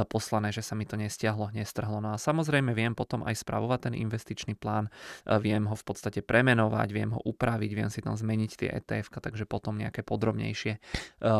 poslané, 0.09 0.53
že 0.53 0.61
sa 0.61 0.77
mi 0.77 0.85
to 0.85 0.99
nestiahlo, 0.99 1.49
nestrhlo 1.55 2.04
No 2.05 2.13
a 2.13 2.21
samozrejme 2.21 2.77
viem 2.77 2.93
potom 2.93 3.25
aj 3.25 3.41
spravovať 3.41 3.89
ten 3.89 3.93
investičný 3.97 4.53
plán, 4.53 4.93
e, 5.25 5.41
viem 5.41 5.65
ho 5.65 5.73
v 5.73 5.81
podstate 5.81 6.21
premenovať, 6.21 6.93
viem 6.93 7.09
ho 7.09 7.17
upraviť, 7.25 7.71
viem 7.73 7.89
si 7.89 8.05
tam 8.05 8.13
zmeniť 8.13 8.51
tie 8.53 8.69
ETF, 8.69 9.09
takže 9.17 9.49
potom 9.49 9.81
nejaké 9.81 10.05
podrobnejšie 10.05 10.77
e, 10.77 10.79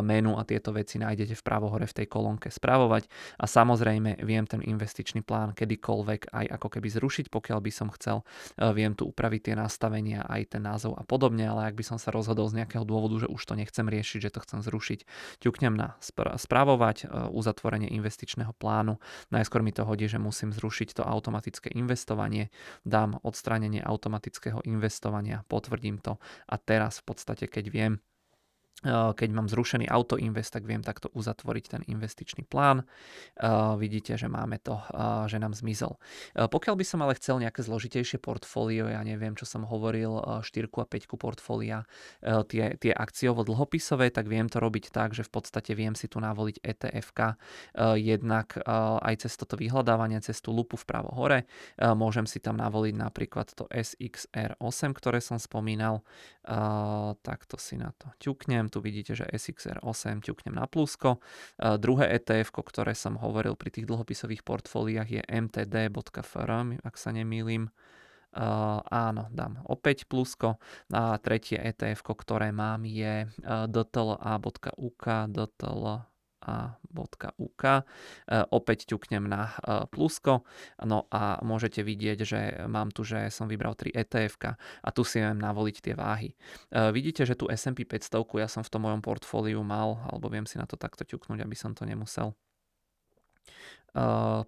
menu 0.02 0.34
a 0.34 0.42
tieto 0.42 0.74
veci 0.74 0.98
nájdete 0.98 1.38
v 1.38 1.44
pravo 1.46 1.70
hore 1.70 1.86
v 1.86 2.02
tej 2.02 2.08
kolónke 2.10 2.50
spravovať. 2.50 3.06
A 3.38 3.46
samozrejme 3.46 4.26
viem 4.26 4.50
ten 4.50 4.66
investičný 4.66 5.22
plán 5.22 5.54
kedykoľvek 5.54 6.34
aj 6.34 6.46
ako 6.58 6.68
keby 6.74 6.88
zrušiť, 6.90 7.26
pokiaľ 7.30 7.60
by 7.62 7.72
som 7.72 7.94
chcel. 7.94 8.26
E, 8.58 8.66
viem 8.74 8.98
tu 8.98 9.06
upraviť 9.06 9.54
tie 9.54 9.56
nastavenia, 9.62 10.26
aj 10.26 10.58
ten 10.58 10.66
názov 10.66 10.98
a 10.98 11.06
podobne, 11.06 11.46
ale 11.46 11.70
ak 11.70 11.78
by 11.78 11.86
som 11.86 12.02
sa 12.02 12.10
rozhodol 12.10 12.50
z 12.50 12.66
nejakého 12.66 12.90
dôvodu, 12.90 13.22
že 13.22 13.28
už 13.30 13.42
to 13.46 13.54
nechcem 13.54 13.86
riešiť, 13.86 14.18
že 14.18 14.34
to 14.34 14.42
chcem 14.42 14.66
zrušiť, 14.66 15.00
ťuknem 15.46 15.78
na 15.78 15.94
spravovať 16.42 17.30
uzatvorenie 17.30 17.94
investičného 17.94 18.56
plánu. 18.58 18.98
Najskôr 19.30 19.62
mi 19.62 19.76
to 19.76 19.84
hodí, 19.84 20.08
že 20.08 20.18
musím 20.18 20.55
zrušiť 20.56 20.96
to 20.96 21.04
automatické 21.04 21.76
investovanie, 21.76 22.48
dám 22.88 23.20
odstránenie 23.22 23.84
automatického 23.84 24.64
investovania, 24.64 25.44
potvrdím 25.52 26.00
to. 26.00 26.16
A 26.48 26.56
teraz 26.56 27.04
v 27.04 27.12
podstate, 27.12 27.52
keď 27.52 27.66
viem, 27.68 27.94
keď 28.84 29.30
mám 29.32 29.48
zrušený 29.50 29.88
autoinvest, 29.88 30.52
tak 30.54 30.68
viem 30.68 30.84
takto 30.84 31.08
uzatvoriť 31.16 31.66
ten 31.72 31.82
investičný 31.88 32.44
plán. 32.46 32.84
Vidíte, 33.80 34.14
že 34.20 34.28
máme 34.30 34.62
to, 34.62 34.78
že 35.26 35.40
nám 35.42 35.56
zmizol. 35.58 35.98
Pokiaľ 36.36 36.76
by 36.78 36.86
som 36.86 37.02
ale 37.02 37.18
chcel 37.18 37.42
nejaké 37.42 37.64
zložitejšie 37.66 38.22
portfólio, 38.22 38.92
ja 38.92 39.02
neviem, 39.02 39.34
čo 39.34 39.48
som 39.48 39.66
hovoril, 39.66 40.22
4 40.44 40.46
a 40.70 40.86
5 40.86 41.18
portfólia, 41.18 41.88
tie, 42.22 42.78
tie 42.78 42.94
akciovo-dlhopisové, 42.94 44.14
tak 44.14 44.30
viem 44.30 44.46
to 44.52 44.62
robiť 44.62 44.94
tak, 44.94 45.18
že 45.18 45.26
v 45.26 45.32
podstate 45.34 45.74
viem 45.74 45.98
si 45.98 46.06
tu 46.06 46.22
navoliť 46.22 46.62
etf 46.62 47.10
jednak 47.98 48.60
aj 49.02 49.16
cez 49.24 49.34
toto 49.40 49.58
vyhľadávanie, 49.58 50.22
cez 50.22 50.38
tú 50.44 50.54
lupu 50.54 50.78
vpravo 50.78 51.10
hore. 51.16 51.48
Môžem 51.80 52.30
si 52.30 52.38
tam 52.38 52.60
navoliť 52.60 52.94
napríklad 52.94 53.50
to 53.56 53.66
SXR8, 53.72 54.94
ktoré 54.94 55.24
som 55.24 55.42
spomínal. 55.42 56.06
Takto 57.26 57.58
si 57.58 57.82
na 57.82 57.90
to 57.98 58.12
ťuknem 58.22 58.65
tu 58.72 58.80
vidíte, 58.80 59.14
že 59.16 59.26
SXR8 59.28 60.24
ťuknem 60.24 60.56
na 60.56 60.66
plusko. 60.66 61.20
Uh, 61.60 61.76
druhé 61.76 62.16
ETF, 62.16 62.52
ktoré 62.64 62.94
som 62.96 63.20
hovoril 63.20 63.60
pri 63.60 63.72
tých 63.72 63.86
dlhopisových 63.88 64.46
portfóliách 64.46 65.10
je 65.10 65.22
mtd.fr, 65.26 66.52
ak 66.82 66.96
sa 66.96 67.10
nemýlim. 67.12 67.70
Uh, 68.36 68.84
áno, 68.92 69.32
dám 69.32 69.64
opäť 69.72 70.08
plusko. 70.12 70.60
A 70.92 71.16
tretie 71.24 71.56
ETF, 71.56 72.04
ktoré 72.04 72.52
mám 72.52 72.84
je 72.84 73.28
uh, 73.28 73.66
dtla.uk, 73.72 75.06
dtl 75.32 75.84
a.uk. 76.46 77.64
E, 77.66 77.82
opäť 78.54 78.86
ťuknem 78.94 79.26
na 79.26 79.50
e, 79.50 79.54
plusko. 79.90 80.46
No 80.86 81.10
a 81.10 81.42
môžete 81.42 81.82
vidieť, 81.82 82.20
že 82.22 82.40
mám 82.70 82.94
tu, 82.94 83.02
že 83.02 83.34
som 83.34 83.50
vybral 83.50 83.74
3 83.74 83.98
etf 83.98 84.38
a 84.46 84.90
tu 84.94 85.02
si 85.02 85.20
viem 85.20 85.36
navoliť 85.36 85.76
tie 85.82 85.94
váhy. 85.98 86.30
E, 86.70 86.94
vidíte, 86.94 87.26
že 87.26 87.34
tu 87.34 87.50
S&P 87.50 87.84
500 87.84 88.22
ja 88.38 88.48
som 88.48 88.62
v 88.62 88.72
tom 88.72 88.86
mojom 88.86 89.02
portfóliu 89.02 89.66
mal, 89.66 89.98
alebo 90.06 90.30
viem 90.30 90.46
si 90.46 90.62
na 90.62 90.70
to 90.70 90.78
takto 90.78 91.02
ťuknúť, 91.02 91.42
aby 91.42 91.58
som 91.58 91.74
to 91.74 91.84
nemusel 91.84 92.38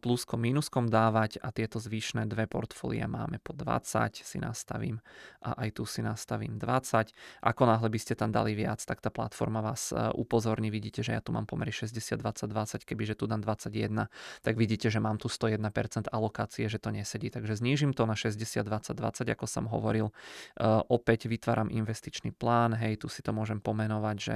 pluskom, 0.03 0.43
minuskom 0.43 0.91
dávať 0.91 1.39
a 1.39 1.55
tieto 1.55 1.79
zvyšné 1.79 2.27
dve 2.27 2.51
portfólia 2.51 3.07
máme 3.07 3.39
po 3.39 3.55
20, 3.55 4.19
si 4.19 4.37
nastavím 4.43 4.99
a 5.39 5.55
aj 5.63 5.79
tu 5.79 5.87
si 5.87 6.03
nastavím 6.03 6.59
20. 6.59 7.15
Ako 7.47 7.63
náhle 7.63 7.87
by 7.87 7.99
ste 7.99 8.19
tam 8.19 8.35
dali 8.35 8.51
viac, 8.59 8.83
tak 8.83 8.99
tá 8.99 9.07
platforma 9.07 9.63
vás 9.63 9.95
e, 9.95 10.11
upozorní, 10.19 10.67
vidíte, 10.67 10.99
že 10.99 11.15
ja 11.15 11.23
tu 11.23 11.31
mám 11.31 11.47
pomery 11.47 11.71
60, 11.71 12.19
20, 12.19 12.51
20, 12.51 12.83
kebyže 12.83 13.15
tu 13.15 13.23
dám 13.23 13.39
21, 13.39 14.11
tak 14.43 14.53
vidíte, 14.59 14.91
že 14.91 14.99
mám 14.99 15.15
tu 15.15 15.31
101% 15.31 16.11
alokácie, 16.11 16.67
že 16.67 16.83
to 16.83 16.91
nesedí, 16.91 17.31
takže 17.31 17.55
znížim 17.55 17.95
to 17.95 18.03
na 18.03 18.19
60, 18.19 18.67
20, 18.67 18.99
20, 18.99 19.31
ako 19.31 19.45
som 19.47 19.71
hovoril. 19.71 20.11
Uh, 20.59 20.83
opäť 20.91 21.31
vytváram 21.31 21.71
investičný 21.71 22.35
plán, 22.35 22.75
hej, 22.75 22.99
tu 22.99 23.07
si 23.07 23.23
to 23.23 23.31
môžem 23.31 23.63
pomenovať, 23.63 24.17
že 24.19 24.35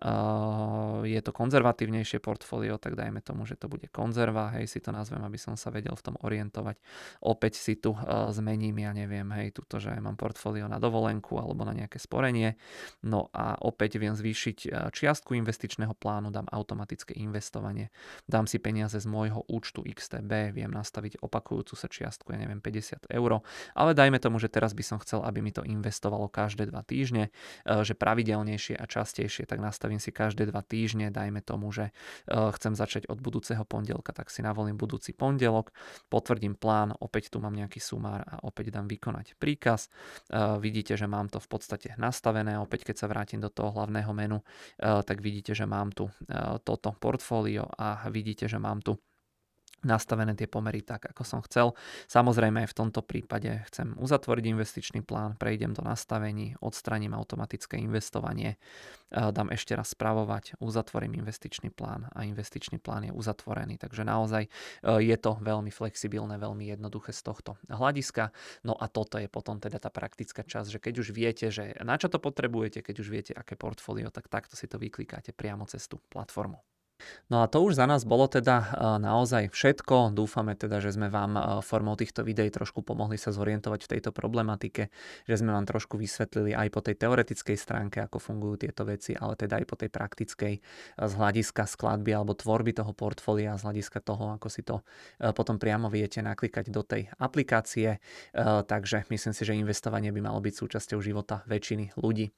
uh, 0.00 1.04
je 1.04 1.20
to 1.20 1.36
konzervatívnejšie 1.36 2.24
portfólio, 2.24 2.80
tak 2.80 2.96
dajme 2.96 3.20
tomu, 3.20 3.44
že 3.44 3.60
to 3.60 3.68
bude 3.68 3.84
konzerva 3.92 4.45
hej, 4.54 4.70
si 4.70 4.78
to 4.78 4.94
nazvem, 4.94 5.22
aby 5.24 5.38
som 5.40 5.58
sa 5.58 5.72
vedel 5.72 5.96
v 5.96 6.04
tom 6.04 6.16
orientovať. 6.20 6.76
Opäť 7.24 7.58
si 7.58 7.78
tu 7.80 7.96
zmením, 8.30 8.78
ja 8.82 8.94
neviem, 8.94 9.26
hej, 9.34 9.56
tuto, 9.56 9.80
že 9.82 9.94
mám 9.98 10.14
portfólio 10.14 10.68
na 10.68 10.76
dovolenku 10.78 11.38
alebo 11.40 11.64
na 11.64 11.74
nejaké 11.74 11.98
sporenie. 11.98 12.60
No 13.02 13.32
a 13.34 13.58
opäť 13.60 13.98
viem 13.98 14.14
zvýšiť 14.14 14.90
čiastku 14.92 15.34
investičného 15.34 15.96
plánu, 15.96 16.30
dám 16.30 16.46
automatické 16.52 17.16
investovanie, 17.16 17.88
dám 18.28 18.44
si 18.44 18.60
peniaze 18.60 18.98
z 19.00 19.06
môjho 19.08 19.42
účtu 19.48 19.82
XTB, 19.86 20.52
viem 20.52 20.70
nastaviť 20.70 21.22
opakujúcu 21.24 21.74
sa 21.76 21.88
čiastku, 21.88 22.34
ja 22.34 22.38
neviem, 22.42 22.60
50 22.60 23.08
eur, 23.10 23.30
ale 23.72 23.90
dajme 23.96 24.20
tomu, 24.20 24.36
že 24.42 24.52
teraz 24.52 24.76
by 24.76 24.84
som 24.84 24.98
chcel, 25.00 25.24
aby 25.24 25.40
mi 25.40 25.52
to 25.54 25.64
investovalo 25.64 26.28
každé 26.28 26.68
dva 26.68 26.84
týždne, 26.84 27.32
že 27.64 27.96
pravidelnejšie 27.96 28.76
a 28.76 28.84
častejšie, 28.84 29.48
tak 29.48 29.62
nastavím 29.62 29.98
si 29.98 30.12
každé 30.12 30.48
dva 30.50 30.60
týždne, 30.62 31.08
dajme 31.10 31.40
tomu, 31.42 31.72
že 31.72 31.90
chcem 32.26 32.76
začať 32.76 33.08
od 33.08 33.18
budúceho 33.22 33.64
pondelka, 33.64 34.12
tak 34.12 34.28
si 34.36 34.44
navolím 34.44 34.76
budúci 34.76 35.16
pondelok, 35.16 35.72
potvrdím 36.12 36.60
plán, 36.60 36.92
opäť 37.00 37.32
tu 37.32 37.40
mám 37.40 37.56
nejaký 37.56 37.80
sumár 37.80 38.20
a 38.28 38.44
opäť 38.44 38.76
dám 38.76 38.84
vykonať 38.84 39.40
príkaz. 39.40 39.88
Vidíte, 40.60 41.00
že 41.00 41.08
mám 41.08 41.32
to 41.32 41.40
v 41.40 41.48
podstate 41.48 41.96
nastavené, 41.96 42.60
opäť 42.60 42.92
keď 42.92 42.96
sa 43.00 43.06
vrátim 43.08 43.40
do 43.40 43.48
toho 43.48 43.72
hlavného 43.72 44.12
menu, 44.12 44.38
tak 44.76 45.24
vidíte, 45.24 45.56
že 45.56 45.64
mám 45.64 45.96
tu 45.96 46.12
toto 46.68 46.92
portfólio 47.00 47.64
a 47.64 48.04
vidíte, 48.12 48.44
že 48.44 48.60
mám 48.60 48.84
tu 48.84 49.00
nastavené 49.84 50.32
tie 50.38 50.48
pomery 50.48 50.80
tak, 50.80 51.10
ako 51.12 51.22
som 51.26 51.40
chcel. 51.44 51.76
Samozrejme 52.08 52.64
aj 52.64 52.72
v 52.72 52.78
tomto 52.78 53.00
prípade 53.04 53.64
chcem 53.68 53.92
uzatvoriť 53.98 54.44
investičný 54.48 55.00
plán, 55.04 55.36
prejdem 55.36 55.76
do 55.76 55.84
nastavení, 55.84 56.56
odstraním 56.62 57.12
automatické 57.12 57.76
investovanie, 57.76 58.56
dám 59.10 59.54
ešte 59.54 59.78
raz 59.78 59.94
spravovať, 59.94 60.58
uzatvorím 60.58 61.22
investičný 61.22 61.70
plán 61.70 62.10
a 62.10 62.26
investičný 62.26 62.82
plán 62.82 63.06
je 63.06 63.12
uzatvorený. 63.14 63.78
Takže 63.78 64.02
naozaj 64.02 64.44
e, 64.46 64.50
je 65.06 65.16
to 65.16 65.38
veľmi 65.38 65.70
flexibilné, 65.70 66.36
veľmi 66.42 66.66
jednoduché 66.74 67.14
z 67.14 67.22
tohto 67.22 67.54
hľadiska. 67.70 68.34
No 68.66 68.74
a 68.74 68.90
toto 68.90 69.22
je 69.22 69.30
potom 69.30 69.62
teda 69.62 69.78
tá 69.78 69.94
praktická 69.94 70.42
časť, 70.42 70.68
že 70.68 70.82
keď 70.82 70.94
už 71.06 71.08
viete, 71.14 71.46
že 71.54 71.78
na 71.86 71.94
čo 71.96 72.10
to 72.10 72.18
potrebujete, 72.18 72.82
keď 72.82 72.96
už 72.98 73.08
viete, 73.08 73.32
aké 73.32 73.54
portfólio, 73.54 74.10
tak 74.10 74.26
takto 74.26 74.58
si 74.58 74.66
to 74.66 74.76
vyklikáte 74.76 75.30
priamo 75.30 75.70
cez 75.70 75.86
tú 75.86 76.02
platformu. 76.10 76.58
No 77.28 77.42
a 77.42 77.50
to 77.50 77.62
už 77.62 77.76
za 77.76 77.86
nás 77.90 78.06
bolo 78.06 78.30
teda 78.30 78.56
e, 78.62 78.66
naozaj 79.02 79.50
všetko. 79.50 80.14
Dúfame 80.14 80.54
teda, 80.54 80.78
že 80.78 80.94
sme 80.94 81.10
vám 81.10 81.36
e, 81.36 81.40
formou 81.60 81.98
týchto 81.98 82.22
videí 82.22 82.48
trošku 82.48 82.86
pomohli 82.86 83.18
sa 83.18 83.34
zorientovať 83.34 83.80
v 83.84 83.90
tejto 83.98 84.10
problematike, 84.14 84.88
že 85.26 85.34
sme 85.34 85.52
vám 85.52 85.66
trošku 85.66 85.98
vysvetlili 85.98 86.54
aj 86.54 86.68
po 86.70 86.80
tej 86.80 86.96
teoretickej 86.96 87.56
stránke, 87.58 87.98
ako 88.00 88.22
fungujú 88.22 88.68
tieto 88.68 88.86
veci, 88.86 89.12
ale 89.12 89.34
teda 89.34 89.58
aj 89.60 89.66
po 89.66 89.76
tej 89.76 89.90
praktickej 89.90 90.54
e, 90.56 90.60
z 91.02 91.12
hľadiska 91.12 91.66
skladby 91.66 92.14
alebo 92.14 92.32
tvorby 92.32 92.72
toho 92.72 92.94
portfólia, 92.94 93.58
z 93.58 93.66
hľadiska 93.66 93.98
toho, 94.00 94.38
ako 94.38 94.48
si 94.48 94.62
to 94.62 94.80
potom 95.34 95.56
priamo 95.56 95.88
viete 95.88 96.20
naklikať 96.20 96.68
do 96.70 96.82
tej 96.82 97.08
aplikácie. 97.18 97.98
Takže 98.34 99.08
myslím 99.08 99.32
si, 99.34 99.42
že 99.42 99.56
investovanie 99.56 100.12
by 100.12 100.20
malo 100.20 100.40
byť 100.42 100.54
súčasťou 100.54 100.98
života 101.00 101.42
väčšiny 101.48 101.96
ľudí. 101.98 102.30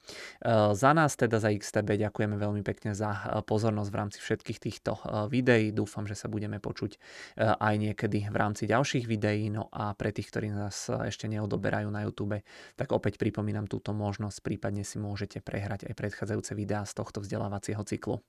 Za 0.73 0.90
nás 0.94 1.18
teda 1.18 1.42
za 1.42 1.51
XTB 1.53 2.09
ďakujeme 2.09 2.37
veľmi 2.38 2.62
pekne 2.62 2.94
za 2.94 3.42
pozornosť 3.44 3.90
v 3.90 3.99
rámci 3.99 4.18
všetkých 4.23 4.48
všetkých 4.49 4.65
týchto 4.65 4.97
eh, 4.97 5.29
videí. 5.29 5.77
Dúfam, 5.77 6.09
že 6.09 6.17
sa 6.17 6.33
budeme 6.33 6.57
počuť 6.57 6.97
eh, 6.97 7.53
aj 7.53 7.75
niekedy 7.77 8.33
v 8.33 8.37
rámci 8.37 8.65
ďalších 8.65 9.05
videí. 9.05 9.53
No 9.53 9.69
a 9.69 9.93
pre 9.93 10.09
tých, 10.09 10.33
ktorí 10.33 10.49
nás 10.49 10.89
eh, 10.89 11.13
ešte 11.13 11.29
neodoberajú 11.29 11.93
na 11.93 12.09
YouTube, 12.09 12.41
tak 12.81 12.89
opäť 12.97 13.21
pripomínam 13.21 13.69
túto 13.69 13.93
možnosť. 13.93 14.41
Prípadne 14.41 14.89
si 14.89 14.97
môžete 14.97 15.45
prehrať 15.45 15.85
aj 15.85 15.93
predchádzajúce 15.93 16.57
videá 16.57 16.89
z 16.89 16.97
tohto 16.97 17.21
vzdelávacieho 17.21 17.85
cyklu. 17.85 18.25